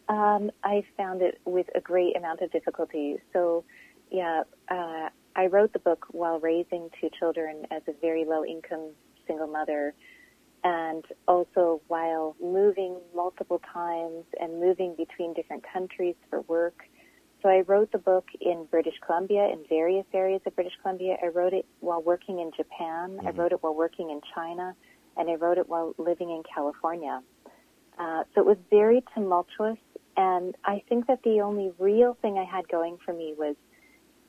Um, 0.08 0.52
I 0.64 0.84
found 0.98 1.22
it 1.22 1.40
with 1.46 1.68
a 1.76 1.82
great 1.82 2.16
amount 2.16 2.42
of 2.42 2.52
difficulty. 2.52 3.18
So, 3.34 3.66
yeah, 4.12 4.44
uh, 4.70 5.10
I 5.36 5.48
wrote 5.48 5.74
the 5.74 5.80
book 5.80 6.06
while 6.12 6.40
raising 6.40 6.90
two 7.02 7.10
children 7.18 7.66
as 7.72 7.82
a 7.88 7.94
very 8.02 8.24
low 8.24 8.46
income 8.46 8.92
single 9.28 9.48
mother 9.48 9.94
and 10.64 11.06
also 11.28 11.82
while 11.88 12.36
moving 12.42 12.98
multiple 13.16 13.62
times 13.72 14.26
and 14.40 14.60
moving 14.60 14.96
between 14.96 15.34
different 15.34 15.64
countries 15.72 16.16
for 16.30 16.42
work. 16.42 16.84
So 17.46 17.52
I 17.52 17.62
wrote 17.68 17.92
the 17.92 18.00
book 18.00 18.26
in 18.42 18.66
British 18.72 18.96
Columbia, 19.06 19.48
in 19.54 19.64
various 19.70 20.08
areas 20.16 20.42
of 20.48 20.56
British 20.56 20.74
Columbia. 20.82 21.16
I 21.22 21.28
wrote 21.28 21.54
it 21.54 21.68
while 21.80 22.02
working 22.02 22.40
in 22.40 22.50
Japan. 22.58 23.12
Mm-hmm. 23.12 23.28
I 23.28 23.30
wrote 23.30 23.52
it 23.52 23.62
while 23.62 23.76
working 23.76 24.10
in 24.10 24.20
China, 24.34 24.76
and 25.16 25.30
I 25.30 25.36
wrote 25.36 25.60
it 25.60 25.70
while 25.70 25.94
living 26.00 26.32
in 26.32 26.42
California. 26.52 27.22
Uh, 28.00 28.24
so 28.34 28.42
it 28.42 28.48
was 28.48 28.58
very 28.72 29.04
tumultuous, 29.14 29.78
and 30.18 30.56
I 30.66 30.82
think 30.90 31.06
that 31.06 31.22
the 31.24 31.42
only 31.42 31.72
real 31.78 32.18
thing 32.20 32.40
I 32.40 32.46
had 32.46 32.68
going 32.68 32.98
for 33.06 33.14
me 33.14 33.36
was 33.38 33.56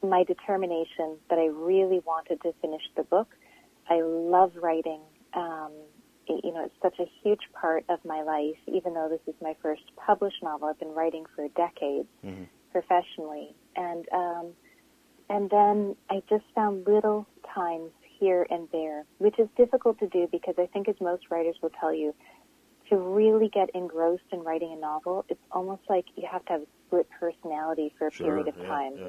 my 0.02 0.22
determination 0.22 1.16
that 1.30 1.38
I 1.38 1.46
really 1.46 2.00
wanted 2.04 2.42
to 2.42 2.52
finish 2.60 2.82
the 2.98 3.02
book. 3.02 3.28
I 3.88 4.02
love 4.02 4.52
writing. 4.56 5.00
Um, 5.32 5.72
you 6.28 6.52
know, 6.52 6.66
it's 6.66 6.74
such 6.82 6.98
a 6.98 7.10
huge 7.22 7.48
part 7.58 7.84
of 7.88 8.04
my 8.04 8.22
life, 8.22 8.58
even 8.66 8.92
though 8.92 9.08
this 9.08 9.20
is 9.26 9.40
my 9.40 9.56
first 9.62 9.82
published 9.96 10.42
novel. 10.42 10.68
I've 10.68 10.78
been 10.78 10.92
writing 10.92 11.24
for 11.34 11.48
decades 11.56 12.08
mm-hmm. 12.22 12.44
Professionally. 12.76 13.54
And, 13.74 14.06
um, 14.12 14.52
and 15.30 15.50
then 15.50 15.96
I 16.10 16.22
just 16.28 16.44
found 16.54 16.86
little 16.86 17.26
times 17.54 17.90
here 18.18 18.46
and 18.50 18.68
there, 18.72 19.04
which 19.18 19.38
is 19.38 19.48
difficult 19.56 19.98
to 20.00 20.08
do 20.08 20.28
because 20.30 20.54
I 20.58 20.66
think 20.66 20.88
as 20.88 20.96
most 21.00 21.24
writers 21.30 21.56
will 21.62 21.72
tell 21.80 21.94
you, 21.94 22.14
to 22.90 22.96
really 22.96 23.48
get 23.48 23.68
engrossed 23.74 24.22
in 24.30 24.40
writing 24.40 24.72
a 24.76 24.80
novel, 24.80 25.24
it's 25.28 25.40
almost 25.50 25.82
like 25.88 26.04
you 26.16 26.28
have 26.30 26.44
to 26.46 26.52
have 26.52 26.60
a 26.62 26.66
split 26.86 27.08
personality 27.18 27.92
for 27.98 28.08
a 28.08 28.12
sure, 28.12 28.26
period 28.26 28.48
of 28.48 28.54
yeah, 28.60 28.66
time. 28.66 28.92
Yeah. 28.98 29.08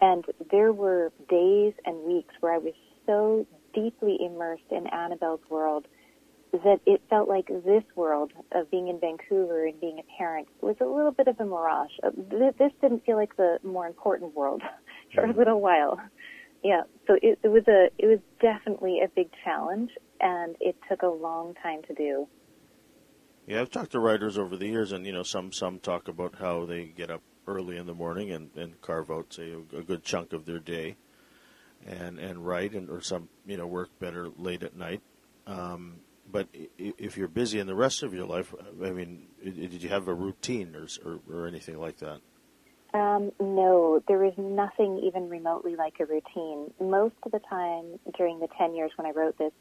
And 0.00 0.24
there 0.50 0.72
were 0.72 1.12
days 1.28 1.74
and 1.84 2.02
weeks 2.02 2.34
where 2.40 2.54
I 2.54 2.58
was 2.58 2.74
so 3.06 3.46
deeply 3.74 4.18
immersed 4.20 4.70
in 4.70 4.86
Annabelle's 4.88 5.40
world 5.48 5.86
that 6.52 6.80
it 6.86 7.02
felt 7.10 7.28
like 7.28 7.48
this 7.48 7.84
world 7.94 8.32
of 8.52 8.70
being 8.70 8.88
in 8.88 8.98
Vancouver 9.00 9.66
and 9.66 9.80
being 9.80 9.98
a 9.98 10.18
parent 10.18 10.48
was 10.60 10.76
a 10.80 10.84
little 10.84 11.10
bit 11.10 11.28
of 11.28 11.38
a 11.40 11.44
mirage. 11.44 11.90
Uh, 12.02 12.10
this 12.58 12.72
didn't 12.80 13.04
feel 13.04 13.16
like 13.16 13.36
the 13.36 13.58
more 13.62 13.86
important 13.86 14.34
world 14.34 14.62
for 15.14 15.24
a 15.24 15.32
little 15.32 15.60
while. 15.60 16.00
Yeah, 16.62 16.82
so 17.06 17.16
it, 17.22 17.38
it 17.42 17.48
was 17.48 17.62
a 17.68 17.88
it 17.98 18.06
was 18.06 18.18
definitely 18.40 19.00
a 19.04 19.08
big 19.08 19.28
challenge, 19.44 19.90
and 20.20 20.56
it 20.60 20.76
took 20.88 21.02
a 21.02 21.06
long 21.06 21.54
time 21.62 21.82
to 21.86 21.94
do. 21.94 22.26
Yeah, 23.46 23.60
I've 23.60 23.70
talked 23.70 23.92
to 23.92 24.00
writers 24.00 24.38
over 24.38 24.56
the 24.56 24.66
years, 24.66 24.90
and 24.90 25.06
you 25.06 25.12
know, 25.12 25.22
some 25.22 25.52
some 25.52 25.78
talk 25.78 26.08
about 26.08 26.36
how 26.36 26.66
they 26.66 26.86
get 26.86 27.10
up 27.10 27.22
early 27.46 27.76
in 27.76 27.86
the 27.86 27.94
morning 27.94 28.32
and, 28.32 28.50
and 28.56 28.80
carve 28.80 29.10
out 29.10 29.32
say 29.32 29.52
a, 29.52 29.78
a 29.78 29.82
good 29.82 30.02
chunk 30.02 30.32
of 30.32 30.46
their 30.46 30.58
day, 30.58 30.96
and 31.86 32.18
and 32.18 32.44
write, 32.44 32.72
and 32.72 32.90
or 32.90 33.00
some 33.00 33.28
you 33.46 33.56
know 33.56 33.66
work 33.66 33.90
better 34.00 34.28
late 34.36 34.62
at 34.64 34.76
night. 34.76 35.02
Um, 35.46 36.00
but 36.30 36.48
if 36.78 37.16
you're 37.16 37.28
busy 37.28 37.58
in 37.58 37.66
the 37.66 37.74
rest 37.74 38.02
of 38.02 38.12
your 38.12 38.26
life, 38.26 38.54
I 38.82 38.90
mean, 38.90 39.26
did 39.42 39.82
you 39.82 39.88
have 39.88 40.08
a 40.08 40.14
routine 40.14 40.74
or 40.74 40.86
or, 41.04 41.20
or 41.32 41.46
anything 41.46 41.78
like 41.78 41.98
that? 41.98 42.20
Um, 42.94 43.30
no, 43.40 44.02
there 44.08 44.24
is 44.24 44.32
nothing 44.38 45.00
even 45.04 45.28
remotely 45.28 45.76
like 45.76 45.94
a 46.00 46.06
routine. 46.06 46.72
Most 46.80 47.16
of 47.24 47.32
the 47.32 47.40
time 47.40 47.98
during 48.16 48.38
the 48.40 48.48
10 48.56 48.74
years 48.74 48.90
when 48.96 49.06
I 49.06 49.10
wrote 49.10 49.36
this, 49.36 49.52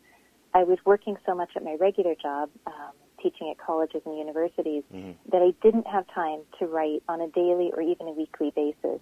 I 0.53 0.63
was 0.63 0.77
working 0.85 1.17
so 1.25 1.35
much 1.35 1.49
at 1.55 1.63
my 1.63 1.75
regular 1.77 2.15
job, 2.15 2.49
um, 2.65 2.93
teaching 3.21 3.49
at 3.49 3.57
colleges 3.57 4.01
and 4.05 4.17
universities, 4.17 4.83
mm-hmm. 4.93 5.11
that 5.31 5.41
I 5.41 5.53
didn't 5.61 5.85
have 5.87 6.05
time 6.13 6.41
to 6.59 6.65
write 6.65 7.03
on 7.09 7.19
a 7.19 7.27
daily 7.27 7.71
or 7.73 7.81
even 7.81 8.07
a 8.07 8.11
weekly 8.11 8.53
basis. 8.55 9.01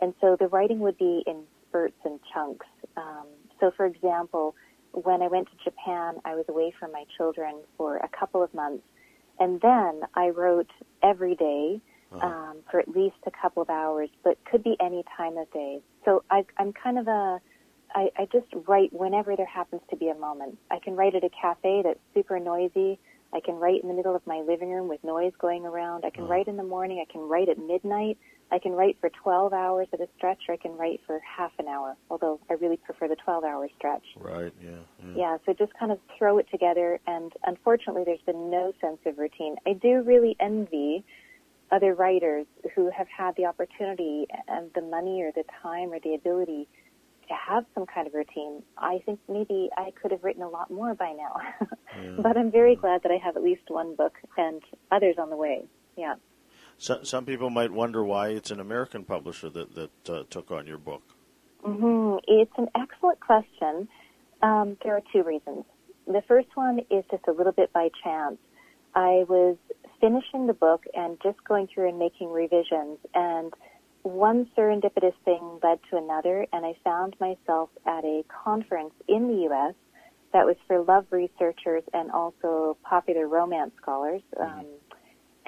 And 0.00 0.12
so 0.20 0.36
the 0.38 0.48
writing 0.48 0.80
would 0.80 0.98
be 0.98 1.22
in 1.26 1.44
spurts 1.68 1.98
and 2.04 2.18
chunks. 2.34 2.66
Um, 2.96 3.26
so, 3.60 3.70
for 3.76 3.86
example, 3.86 4.56
when 4.92 5.22
I 5.22 5.28
went 5.28 5.48
to 5.48 5.64
Japan, 5.64 6.16
I 6.24 6.34
was 6.34 6.44
away 6.48 6.72
from 6.78 6.92
my 6.92 7.04
children 7.16 7.60
for 7.76 7.96
a 7.96 8.08
couple 8.08 8.42
of 8.42 8.52
months. 8.54 8.84
And 9.38 9.60
then 9.60 10.02
I 10.14 10.30
wrote 10.30 10.70
every 11.02 11.34
day 11.36 11.80
uh-huh. 12.12 12.26
um, 12.26 12.56
for 12.70 12.80
at 12.80 12.88
least 12.88 13.16
a 13.26 13.30
couple 13.30 13.62
of 13.62 13.70
hours, 13.70 14.10
but 14.24 14.38
could 14.50 14.64
be 14.64 14.76
any 14.80 15.04
time 15.16 15.36
of 15.36 15.50
day. 15.52 15.80
So 16.04 16.24
I, 16.30 16.44
I'm 16.56 16.72
kind 16.72 16.98
of 16.98 17.06
a, 17.06 17.40
I, 17.94 18.10
I 18.16 18.28
just 18.32 18.46
write 18.66 18.92
whenever 18.92 19.36
there 19.36 19.46
happens 19.46 19.82
to 19.90 19.96
be 19.96 20.08
a 20.08 20.14
moment. 20.14 20.58
I 20.70 20.78
can 20.78 20.96
write 20.96 21.14
at 21.14 21.24
a 21.24 21.30
cafe 21.30 21.82
that's 21.84 22.00
super 22.14 22.40
noisy. 22.40 22.98
I 23.32 23.40
can 23.40 23.56
write 23.56 23.82
in 23.82 23.88
the 23.88 23.94
middle 23.94 24.16
of 24.16 24.26
my 24.26 24.40
living 24.40 24.70
room 24.70 24.88
with 24.88 25.04
noise 25.04 25.32
going 25.38 25.64
around. 25.64 26.04
I 26.04 26.10
can 26.10 26.24
uh-huh. 26.24 26.32
write 26.32 26.48
in 26.48 26.56
the 26.56 26.64
morning. 26.64 27.04
I 27.06 27.10
can 27.10 27.22
write 27.22 27.48
at 27.48 27.58
midnight. 27.58 28.18
I 28.50 28.58
can 28.58 28.72
write 28.72 28.96
for 29.00 29.10
12 29.22 29.52
hours 29.52 29.88
at 29.92 30.00
a 30.00 30.08
stretch, 30.16 30.42
or 30.48 30.54
I 30.54 30.56
can 30.56 30.76
write 30.76 31.00
for 31.06 31.20
half 31.20 31.52
an 31.58 31.68
hour, 31.68 31.96
although 32.10 32.40
I 32.48 32.54
really 32.54 32.78
prefer 32.78 33.08
the 33.08 33.16
12 33.16 33.44
hour 33.44 33.68
stretch. 33.76 34.04
Right, 34.16 34.52
yeah, 34.62 34.70
yeah. 35.04 35.14
Yeah, 35.16 35.36
so 35.44 35.52
just 35.52 35.72
kind 35.78 35.92
of 35.92 35.98
throw 36.16 36.38
it 36.38 36.46
together, 36.50 36.98
and 37.06 37.32
unfortunately, 37.44 38.04
there's 38.04 38.22
been 38.24 38.50
no 38.50 38.72
sense 38.80 38.98
of 39.04 39.18
routine. 39.18 39.56
I 39.66 39.74
do 39.74 40.02
really 40.02 40.36
envy 40.40 41.04
other 41.70 41.94
writers 41.94 42.46
who 42.74 42.90
have 42.90 43.06
had 43.08 43.36
the 43.36 43.44
opportunity 43.44 44.26
and 44.48 44.70
the 44.74 44.80
money 44.80 45.22
or 45.22 45.32
the 45.32 45.44
time 45.62 45.92
or 45.92 46.00
the 46.00 46.14
ability 46.14 46.66
to 47.28 47.34
have 47.34 47.64
some 47.74 47.84
kind 47.86 48.06
of 48.06 48.14
routine. 48.14 48.62
I 48.78 49.02
think 49.04 49.20
maybe 49.28 49.68
I 49.76 49.92
could 50.00 50.10
have 50.10 50.24
written 50.24 50.42
a 50.42 50.48
lot 50.48 50.70
more 50.70 50.94
by 50.94 51.12
now. 51.12 51.36
yeah. 52.02 52.16
But 52.22 52.36
I'm 52.36 52.50
very 52.50 52.74
glad 52.74 53.02
that 53.02 53.12
I 53.12 53.18
have 53.22 53.36
at 53.36 53.42
least 53.42 53.62
one 53.68 53.94
book 53.94 54.14
and 54.36 54.62
others 54.90 55.16
on 55.18 55.30
the 55.30 55.36
way. 55.36 55.64
Yeah. 55.96 56.14
So, 56.78 57.02
some 57.02 57.26
people 57.26 57.50
might 57.50 57.72
wonder 57.72 58.04
why 58.04 58.28
it's 58.28 58.52
an 58.52 58.60
American 58.60 59.04
publisher 59.04 59.50
that, 59.50 59.74
that 59.74 60.10
uh, 60.10 60.22
took 60.30 60.50
on 60.52 60.66
your 60.66 60.78
book. 60.78 61.02
Mm-hmm. 61.66 62.18
It's 62.28 62.52
an 62.56 62.68
excellent 62.76 63.18
question. 63.20 63.88
Um, 64.42 64.76
there 64.84 64.94
are 64.96 65.02
two 65.12 65.24
reasons. 65.24 65.64
The 66.06 66.22
first 66.28 66.48
one 66.54 66.78
is 66.90 67.04
just 67.10 67.24
a 67.26 67.32
little 67.32 67.52
bit 67.52 67.72
by 67.72 67.90
chance. 68.04 68.38
I 68.94 69.24
was 69.28 69.56
finishing 70.00 70.46
the 70.46 70.54
book 70.54 70.84
and 70.94 71.18
just 71.22 71.42
going 71.44 71.66
through 71.66 71.88
and 71.88 71.98
making 71.98 72.30
revisions, 72.30 72.98
and 73.12 73.52
one 74.02 74.48
serendipitous 74.56 75.14
thing 75.24 75.58
led 75.62 75.80
to 75.90 75.96
another, 75.96 76.46
and 76.52 76.64
I 76.64 76.74
found 76.84 77.16
myself 77.20 77.70
at 77.86 78.04
a 78.04 78.22
conference 78.44 78.94
in 79.08 79.26
the 79.26 79.42
U.S. 79.50 79.74
that 80.32 80.46
was 80.46 80.56
for 80.68 80.80
love 80.82 81.06
researchers 81.10 81.82
and 81.92 82.10
also 82.12 82.76
popular 82.84 83.26
romance 83.26 83.72
scholars. 83.82 84.22
Mm-hmm. 84.40 84.66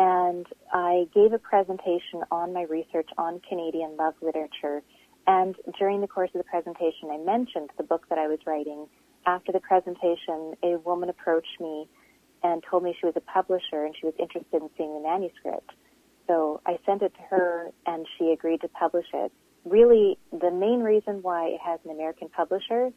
And 0.00 0.46
I 0.72 1.04
gave 1.14 1.34
a 1.34 1.38
presentation 1.38 2.24
on 2.30 2.54
my 2.54 2.62
research 2.62 3.10
on 3.18 3.38
Canadian 3.46 3.98
love 3.98 4.14
literature. 4.22 4.82
And 5.26 5.54
during 5.78 6.00
the 6.00 6.08
course 6.08 6.30
of 6.34 6.38
the 6.38 6.48
presentation, 6.48 7.10
I 7.12 7.18
mentioned 7.18 7.68
the 7.76 7.84
book 7.84 8.06
that 8.08 8.18
I 8.18 8.26
was 8.26 8.38
writing. 8.46 8.86
After 9.26 9.52
the 9.52 9.60
presentation, 9.60 10.54
a 10.62 10.78
woman 10.78 11.10
approached 11.10 11.60
me 11.60 11.86
and 12.42 12.64
told 12.68 12.82
me 12.82 12.96
she 12.98 13.04
was 13.04 13.14
a 13.14 13.20
publisher 13.20 13.84
and 13.84 13.94
she 13.94 14.06
was 14.06 14.14
interested 14.18 14.62
in 14.62 14.70
seeing 14.78 14.94
the 14.94 15.06
manuscript. 15.06 15.70
So 16.26 16.62
I 16.64 16.78
sent 16.86 17.02
it 17.02 17.12
to 17.16 17.22
her 17.28 17.70
and 17.84 18.06
she 18.16 18.30
agreed 18.30 18.62
to 18.62 18.68
publish 18.68 19.06
it. 19.12 19.30
Really, 19.66 20.16
the 20.32 20.50
main 20.50 20.80
reason 20.80 21.20
why 21.20 21.48
it 21.48 21.60
has 21.62 21.78
an 21.84 21.90
American 21.90 22.30
publisher 22.30 22.90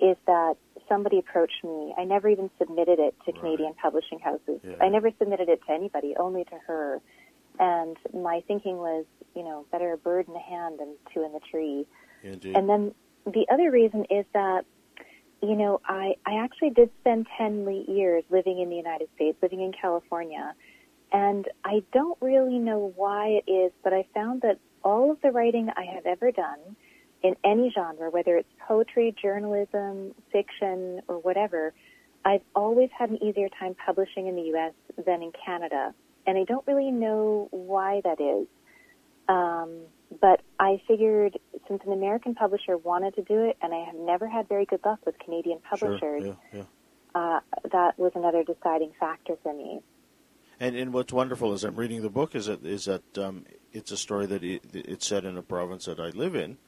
is 0.00 0.16
that 0.26 0.54
somebody 0.88 1.18
approached 1.18 1.62
me. 1.62 1.94
I 1.96 2.04
never 2.04 2.28
even 2.28 2.50
submitted 2.58 2.98
it 2.98 3.14
to 3.24 3.32
right. 3.32 3.40
Canadian 3.40 3.74
publishing 3.74 4.18
houses. 4.18 4.60
Yeah. 4.62 4.74
I 4.80 4.88
never 4.88 5.10
submitted 5.18 5.48
it 5.48 5.60
to 5.66 5.72
anybody, 5.72 6.14
only 6.18 6.44
to 6.44 6.58
her. 6.66 7.00
And 7.58 7.96
my 8.12 8.42
thinking 8.46 8.78
was, 8.78 9.04
you 9.34 9.44
know, 9.44 9.66
better 9.70 9.92
a 9.92 9.98
bird 9.98 10.26
in 10.26 10.34
the 10.34 10.40
hand 10.40 10.80
than 10.80 10.96
two 11.12 11.24
in 11.24 11.32
the 11.32 11.40
tree. 11.50 11.86
Indeed. 12.22 12.56
And 12.56 12.68
then 12.68 12.94
the 13.26 13.46
other 13.52 13.70
reason 13.70 14.04
is 14.10 14.24
that, 14.32 14.64
you 15.42 15.54
know, 15.54 15.80
I, 15.84 16.14
I 16.26 16.42
actually 16.42 16.70
did 16.70 16.90
spend 17.00 17.26
10 17.38 17.84
years 17.88 18.24
living 18.30 18.60
in 18.60 18.68
the 18.68 18.76
United 18.76 19.08
States, 19.14 19.38
living 19.42 19.60
in 19.60 19.72
California. 19.72 20.54
And 21.12 21.46
I 21.64 21.82
don't 21.92 22.18
really 22.20 22.58
know 22.58 22.92
why 22.96 23.40
it 23.44 23.50
is, 23.50 23.72
but 23.82 23.92
I 23.92 24.06
found 24.14 24.42
that 24.42 24.58
all 24.82 25.10
of 25.10 25.20
the 25.22 25.30
writing 25.30 25.68
I 25.76 25.84
have 25.94 26.06
ever 26.06 26.30
done 26.30 26.76
in 27.22 27.34
any 27.44 27.70
genre, 27.74 28.10
whether 28.10 28.36
it's 28.36 28.48
poetry, 28.66 29.14
journalism, 29.20 30.14
fiction, 30.32 31.00
or 31.08 31.18
whatever, 31.18 31.74
I've 32.24 32.42
always 32.54 32.90
had 32.96 33.10
an 33.10 33.22
easier 33.22 33.48
time 33.58 33.74
publishing 33.84 34.26
in 34.26 34.36
the 34.36 34.42
U.S. 34.42 34.72
than 35.04 35.22
in 35.22 35.32
Canada. 35.44 35.94
And 36.26 36.38
I 36.38 36.44
don't 36.44 36.66
really 36.66 36.90
know 36.90 37.48
why 37.50 38.00
that 38.04 38.20
is. 38.20 38.46
Um, 39.28 39.82
but 40.20 40.40
I 40.58 40.82
figured 40.88 41.38
since 41.68 41.82
an 41.86 41.92
American 41.92 42.34
publisher 42.34 42.76
wanted 42.76 43.14
to 43.14 43.22
do 43.22 43.44
it, 43.44 43.56
and 43.62 43.72
I 43.72 43.84
have 43.84 43.94
never 43.94 44.28
had 44.28 44.48
very 44.48 44.66
good 44.66 44.80
luck 44.84 44.98
with 45.06 45.18
Canadian 45.18 45.60
publishers, 45.68 46.00
sure, 46.00 46.18
yeah, 46.18 46.32
yeah. 46.52 46.62
Uh, 47.14 47.40
that 47.72 47.98
was 47.98 48.12
another 48.14 48.44
deciding 48.44 48.92
factor 48.98 49.34
for 49.42 49.52
me. 49.54 49.80
And, 50.60 50.76
and 50.76 50.92
what's 50.92 51.12
wonderful 51.12 51.52
is 51.54 51.64
I'm 51.64 51.74
reading 51.74 52.02
the 52.02 52.10
book 52.10 52.34
is 52.34 52.46
that 52.46 52.64
is 52.64 52.84
that 52.84 53.18
um, 53.18 53.46
it's 53.72 53.90
a 53.90 53.96
story 53.96 54.26
that 54.26 54.44
it, 54.44 54.62
it's 54.74 55.08
set 55.08 55.24
in 55.24 55.36
a 55.36 55.42
province 55.42 55.86
that 55.86 55.98
I 55.98 56.10
live 56.10 56.36
in, 56.36 56.58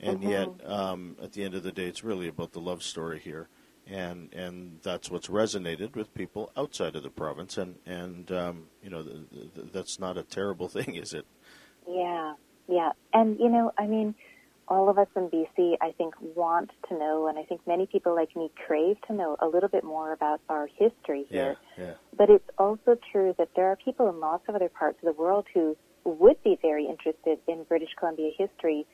and 0.00 0.20
mm-hmm. 0.20 0.30
yet 0.30 0.48
um, 0.64 1.16
at 1.22 1.32
the 1.32 1.44
end 1.44 1.54
of 1.54 1.62
the 1.62 1.72
day, 1.72 1.86
it's 1.86 2.04
really 2.04 2.28
about 2.28 2.52
the 2.52 2.60
love 2.60 2.82
story 2.82 3.18
here, 3.18 3.48
and 3.86 4.32
and 4.34 4.78
that's 4.82 5.10
what's 5.10 5.28
resonated 5.28 5.96
with 5.96 6.12
people 6.14 6.50
outside 6.56 6.96
of 6.96 7.02
the 7.02 7.10
province, 7.10 7.56
and 7.56 7.76
and 7.86 8.30
um, 8.30 8.66
you 8.82 8.90
know 8.90 9.04
that's 9.72 9.98
not 9.98 10.18
a 10.18 10.22
terrible 10.22 10.68
thing, 10.76 10.96
is 10.96 11.14
it? 11.14 11.26
Yeah, 11.88 12.34
yeah, 12.68 12.92
and 13.12 13.38
you 13.38 13.48
know, 13.48 13.72
I 13.78 13.86
mean, 13.86 14.14
all 14.68 14.88
of 14.88 14.98
us 14.98 15.08
in 15.16 15.28
BC, 15.28 15.76
I 15.80 15.92
think, 15.92 16.14
want 16.20 16.70
to 16.88 16.98
know, 16.98 17.28
and 17.28 17.38
I 17.38 17.44
think 17.44 17.60
many 17.66 17.86
people 17.86 18.14
like 18.14 18.34
me 18.34 18.50
crave 18.66 18.96
to 19.06 19.14
know 19.14 19.36
a 19.40 19.46
little 19.46 19.68
bit 19.68 19.84
more 19.84 20.12
about 20.12 20.40
our 20.48 20.68
history 20.76 21.26
here. 21.28 21.56
Yeah, 21.78 21.84
yeah. 21.84 21.92
But 22.16 22.30
it's 22.30 22.48
also 22.58 22.98
true 23.12 23.34
that 23.38 23.50
there 23.54 23.66
are 23.66 23.76
people 23.76 24.08
in 24.08 24.20
lots 24.20 24.44
of 24.48 24.54
other 24.54 24.68
parts 24.68 24.98
of 25.02 25.14
the 25.14 25.20
world 25.20 25.46
who 25.54 25.76
would 26.04 26.42
be 26.42 26.58
very 26.60 26.86
interested 26.86 27.38
in 27.48 27.64
British 27.64 27.90
Columbia 27.98 28.30
history 28.36 28.86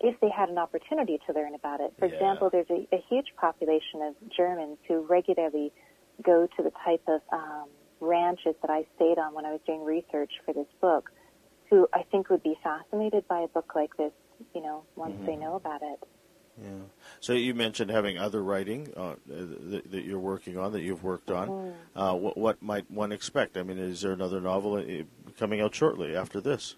if 0.00 0.18
they 0.20 0.28
had 0.30 0.48
an 0.48 0.58
opportunity 0.58 1.18
to 1.26 1.32
learn 1.32 1.54
about 1.54 1.80
it. 1.80 1.92
For 1.98 2.06
Yeah. 2.06 2.14
example, 2.14 2.50
there's 2.50 2.70
a, 2.70 2.86
a 2.92 3.02
huge 3.08 3.32
population 3.36 4.02
of 4.02 4.14
Germans 4.36 4.78
who 4.86 5.00
regularly 5.06 5.72
go 6.22 6.46
to 6.56 6.62
the 6.62 6.72
type 6.84 7.02
of 7.08 7.20
um, 7.32 7.68
ranches 8.00 8.54
that 8.62 8.70
I 8.70 8.84
stayed 8.96 9.18
on 9.18 9.34
when 9.34 9.44
I 9.44 9.52
was 9.52 9.60
doing 9.66 9.84
research 9.84 10.32
for 10.44 10.52
this 10.52 10.66
book, 10.80 11.10
who 11.70 11.88
I 11.92 12.02
think 12.10 12.30
would 12.30 12.42
be 12.42 12.56
fascinated 12.62 13.26
by 13.28 13.40
a 13.40 13.48
book 13.48 13.72
like 13.74 13.96
this, 13.96 14.12
you 14.54 14.62
know, 14.62 14.84
once 14.96 15.16
they 15.26 15.36
know 15.36 15.54
about 15.56 15.82
it. 15.82 16.00
Yeah. 16.62 16.68
So 17.20 17.34
you 17.34 17.54
mentioned 17.54 17.90
having 17.90 18.16
other 18.16 18.42
writing 18.42 18.92
uh, 18.96 19.16
that, 19.26 19.90
that 19.90 20.04
you're 20.04 20.18
working 20.18 20.56
on, 20.56 20.72
that 20.72 20.80
you've 20.80 21.04
worked 21.04 21.30
on. 21.30 21.74
Uh, 21.94 22.14
what, 22.14 22.38
what 22.38 22.62
might 22.62 22.90
one 22.90 23.12
expect? 23.12 23.56
I 23.58 23.62
mean, 23.62 23.78
is 23.78 24.00
there 24.00 24.12
another 24.12 24.40
novel 24.40 24.76
uh, 24.76 25.02
coming 25.38 25.60
out 25.60 25.74
shortly 25.74 26.16
after 26.16 26.40
this? 26.40 26.76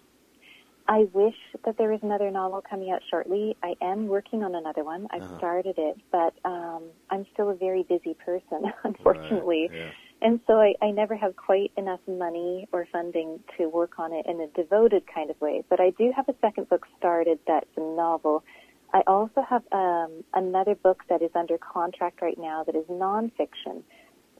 I 0.89 1.05
wish 1.13 1.35
that 1.65 1.77
there 1.77 1.91
was 1.91 1.99
another 2.01 2.31
novel 2.31 2.63
coming 2.67 2.89
out 2.89 3.01
shortly. 3.11 3.55
I 3.61 3.75
am 3.79 4.07
working 4.07 4.43
on 4.43 4.55
another 4.55 4.83
one. 4.83 5.07
I've 5.11 5.21
Uh-huh. 5.21 5.37
started 5.37 5.77
it, 5.77 5.97
but 6.11 6.33
um, 6.43 6.89
I'm 7.11 7.27
still 7.31 7.51
a 7.51 7.55
very 7.55 7.83
busy 7.83 8.15
person, 8.15 8.73
unfortunately. 8.83 9.69
Right, 9.69 9.79
yeah. 9.79 9.91
And 10.21 10.39
so 10.47 10.59
I, 10.59 10.73
I 10.81 10.89
never 10.89 11.15
have 11.15 11.35
quite 11.35 11.71
enough 11.77 11.99
money 12.07 12.67
or 12.71 12.87
funding 12.91 13.39
to 13.57 13.69
work 13.69 13.99
on 13.99 14.11
it 14.13 14.25
in 14.25 14.41
a 14.41 14.47
devoted 14.47 15.03
kind 15.13 15.29
of 15.29 15.39
way. 15.39 15.63
But 15.69 15.79
I 15.79 15.91
do 15.91 16.11
have 16.15 16.27
a 16.27 16.33
second 16.41 16.67
book 16.69 16.87
started 16.97 17.37
that's 17.45 17.69
a 17.77 17.81
novel. 17.81 18.43
I 18.91 19.01
also 19.05 19.43
have 19.47 19.61
um, 19.71 20.23
another 20.33 20.73
book 20.73 21.03
that 21.07 21.21
is 21.21 21.29
under 21.35 21.59
contract 21.59 22.21
right 22.23 22.37
now 22.39 22.63
that 22.63 22.75
is 22.75 22.85
nonfiction 22.87 23.83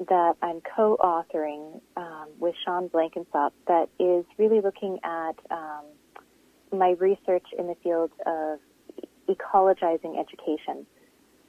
that 0.09 0.33
I'm 0.41 0.61
co-authoring 0.75 1.79
um, 1.95 2.29
with 2.39 2.55
Sean 2.65 2.89
Blenkinsop 2.89 3.51
that 3.67 3.89
is 3.99 4.25
really 4.37 4.61
looking 4.61 4.97
at 5.03 5.35
um, 5.51 5.85
my 6.71 6.95
research 6.99 7.45
in 7.57 7.67
the 7.67 7.75
field 7.83 8.11
of 8.25 8.59
ecologizing 9.27 10.19
education, 10.19 10.85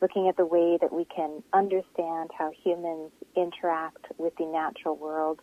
looking 0.00 0.28
at 0.28 0.36
the 0.36 0.46
way 0.46 0.78
that 0.80 0.92
we 0.92 1.04
can 1.04 1.42
understand 1.52 2.30
how 2.36 2.50
humans 2.64 3.12
interact 3.36 4.06
with 4.18 4.34
the 4.36 4.46
natural 4.46 4.96
world 4.96 5.40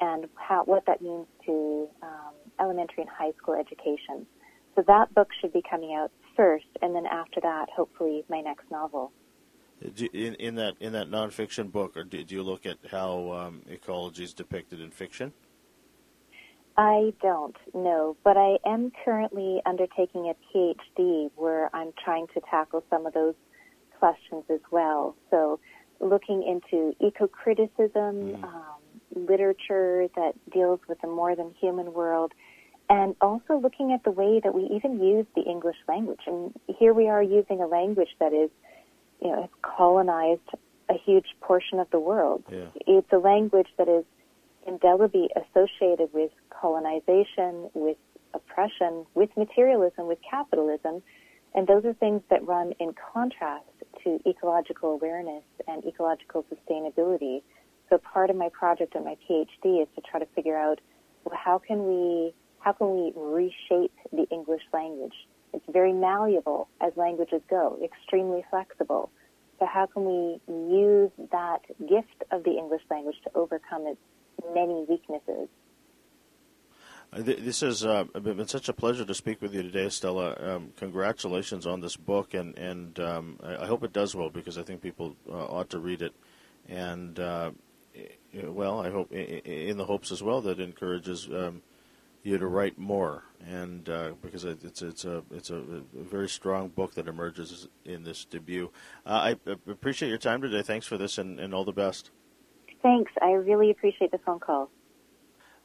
and 0.00 0.26
how, 0.36 0.64
what 0.64 0.84
that 0.86 1.02
means 1.02 1.26
to 1.44 1.88
um, 2.02 2.34
elementary 2.60 3.02
and 3.02 3.10
high 3.10 3.32
school 3.38 3.54
education. 3.54 4.26
So 4.74 4.84
that 4.86 5.12
book 5.14 5.28
should 5.40 5.52
be 5.52 5.62
coming 5.68 5.94
out 5.94 6.12
first, 6.36 6.66
and 6.80 6.94
then 6.94 7.04
after 7.06 7.40
that, 7.40 7.66
hopefully, 7.74 8.24
my 8.28 8.40
next 8.40 8.70
novel. 8.70 9.12
In, 10.12 10.34
in 10.34 10.54
that 10.56 10.74
in 10.80 10.92
that 10.92 11.08
nonfiction 11.08 11.70
book, 11.70 11.96
or 11.96 12.02
do, 12.02 12.22
do 12.24 12.34
you 12.34 12.42
look 12.42 12.66
at 12.66 12.78
how 12.90 13.32
um, 13.32 13.62
ecology 13.68 14.24
is 14.24 14.34
depicted 14.34 14.80
in 14.80 14.90
fiction? 14.90 15.32
I 16.78 17.12
don't 17.20 17.56
know, 17.74 18.16
but 18.22 18.36
I 18.36 18.58
am 18.64 18.92
currently 19.04 19.60
undertaking 19.66 20.32
a 20.32 20.56
PhD 20.56 21.28
where 21.34 21.74
I'm 21.74 21.92
trying 22.04 22.28
to 22.34 22.40
tackle 22.48 22.84
some 22.88 23.04
of 23.04 23.12
those 23.14 23.34
questions 23.98 24.44
as 24.48 24.60
well. 24.70 25.16
So, 25.28 25.58
looking 25.98 26.44
into 26.44 26.94
eco-criticism, 27.04 28.44
um, 28.44 28.78
literature 29.16 30.06
that 30.14 30.34
deals 30.52 30.78
with 30.88 31.00
the 31.00 31.08
more 31.08 31.34
than 31.34 31.52
human 31.60 31.92
world, 31.92 32.32
and 32.88 33.16
also 33.20 33.58
looking 33.58 33.92
at 33.92 34.04
the 34.04 34.12
way 34.12 34.40
that 34.44 34.54
we 34.54 34.62
even 34.72 35.02
use 35.02 35.26
the 35.34 35.42
English 35.42 35.76
language. 35.88 36.20
And 36.28 36.54
here 36.78 36.94
we 36.94 37.08
are 37.08 37.22
using 37.22 37.60
a 37.60 37.66
language 37.66 38.14
that 38.20 38.32
is, 38.32 38.50
you 39.20 39.32
know, 39.32 39.40
has 39.40 39.50
colonized 39.62 40.48
a 40.88 40.94
huge 40.94 41.26
portion 41.40 41.80
of 41.80 41.90
the 41.90 41.98
world. 41.98 42.44
Yeah. 42.48 42.66
It's 42.86 43.12
a 43.12 43.18
language 43.18 43.68
that 43.78 43.88
is 43.88 44.04
indelibly 44.66 45.28
associated 45.36 46.10
with 46.12 46.30
colonization, 46.50 47.70
with 47.74 47.96
oppression, 48.34 49.06
with 49.14 49.30
materialism, 49.36 50.06
with 50.06 50.18
capitalism. 50.28 51.02
And 51.54 51.66
those 51.66 51.84
are 51.84 51.94
things 51.94 52.22
that 52.30 52.46
run 52.46 52.72
in 52.78 52.94
contrast 53.12 53.64
to 54.04 54.20
ecological 54.26 54.92
awareness 54.92 55.44
and 55.66 55.84
ecological 55.84 56.44
sustainability. 56.52 57.42
So 57.88 57.98
part 57.98 58.30
of 58.30 58.36
my 58.36 58.50
project 58.50 58.94
and 58.94 59.04
my 59.04 59.16
PhD 59.28 59.82
is 59.82 59.88
to 59.94 60.02
try 60.02 60.20
to 60.20 60.26
figure 60.34 60.56
out 60.56 60.80
well, 61.24 61.38
how 61.42 61.58
can 61.58 61.86
we 61.86 62.34
how 62.60 62.72
can 62.72 62.90
we 62.90 63.12
reshape 63.16 63.94
the 64.12 64.26
English 64.30 64.62
language? 64.72 65.14
It's 65.52 65.64
very 65.72 65.92
malleable 65.92 66.68
as 66.80 66.92
languages 66.96 67.40
go, 67.48 67.78
extremely 67.82 68.44
flexible. 68.50 69.10
So 69.58 69.66
how 69.66 69.86
can 69.86 70.04
we 70.04 70.40
use 70.48 71.10
that 71.32 71.60
gift 71.80 72.24
of 72.30 72.44
the 72.44 72.52
English 72.52 72.82
language 72.90 73.16
to 73.24 73.30
overcome 73.34 73.86
its 73.86 74.00
many 74.54 74.84
weaknesses? 74.88 75.48
Uh, 77.12 77.22
This 77.22 77.60
has 77.60 77.84
uh, 77.84 78.04
been 78.04 78.46
such 78.48 78.68
a 78.68 78.72
pleasure 78.72 79.04
to 79.04 79.14
speak 79.14 79.40
with 79.40 79.54
you 79.54 79.62
today, 79.62 79.88
Stella. 79.88 80.36
Um, 80.40 80.72
congratulations 80.76 81.66
on 81.66 81.80
this 81.80 81.96
book, 81.96 82.34
and 82.34 82.56
and 82.58 82.98
um, 83.00 83.38
I 83.42 83.66
hope 83.66 83.82
it 83.84 83.92
does 83.92 84.14
well 84.14 84.30
because 84.30 84.58
I 84.58 84.62
think 84.62 84.82
people 84.82 85.16
uh, 85.30 85.32
ought 85.32 85.70
to 85.70 85.78
read 85.78 86.02
it. 86.02 86.12
And 86.68 87.18
uh, 87.18 87.52
well, 88.44 88.80
I 88.80 88.90
hope 88.90 89.08
i- 89.12 89.16
in 89.16 89.78
the 89.78 89.86
hopes 89.86 90.12
as 90.12 90.22
well 90.22 90.40
that 90.42 90.60
encourages 90.60 91.26
um, 91.28 91.62
you 92.22 92.36
to 92.36 92.46
write 92.46 92.78
more, 92.78 93.24
and 93.46 93.88
uh, 93.88 94.12
because 94.20 94.44
it's 94.44 94.82
it's 94.82 95.04
a 95.06 95.22
it's 95.30 95.48
a, 95.50 95.62
very 95.94 96.28
strong 96.28 96.68
book 96.68 96.94
that 96.94 97.08
emerges 97.08 97.68
in 97.86 98.04
this 98.04 98.26
debut. 98.26 98.70
Uh, 99.06 99.34
I 99.46 99.50
I 99.50 99.56
appreciate 99.70 100.10
your 100.10 100.18
time 100.18 100.42
today. 100.42 100.60
Thanks 100.62 100.86
for 100.86 100.98
this, 100.98 101.16
and, 101.16 101.40
and 101.40 101.54
all 101.54 101.64
the 101.64 101.72
best. 101.72 102.10
Thanks. 102.82 103.12
I 103.20 103.32
really 103.32 103.70
appreciate 103.70 104.10
the 104.10 104.18
phone 104.18 104.40
call. 104.40 104.70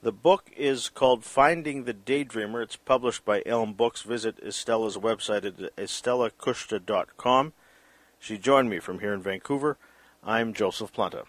The 0.01 0.11
book 0.11 0.51
is 0.57 0.89
called 0.89 1.23
Finding 1.23 1.85
the 1.85 1.93
Daydreamer. 1.93 2.61
It's 2.61 2.75
published 2.75 3.23
by 3.23 3.41
Elm 3.45 3.73
Books. 3.73 4.01
Visit 4.01 4.37
Estella's 4.43 4.97
website 4.97 5.45
at 5.45 5.75
estellakuchta.com. 5.77 7.53
She 8.19 8.37
joined 8.37 8.69
me 8.69 8.79
from 8.79 8.99
here 8.99 9.13
in 9.13 9.21
Vancouver. 9.21 9.77
I'm 10.23 10.53
Joseph 10.53 10.91
Planta. 10.91 11.23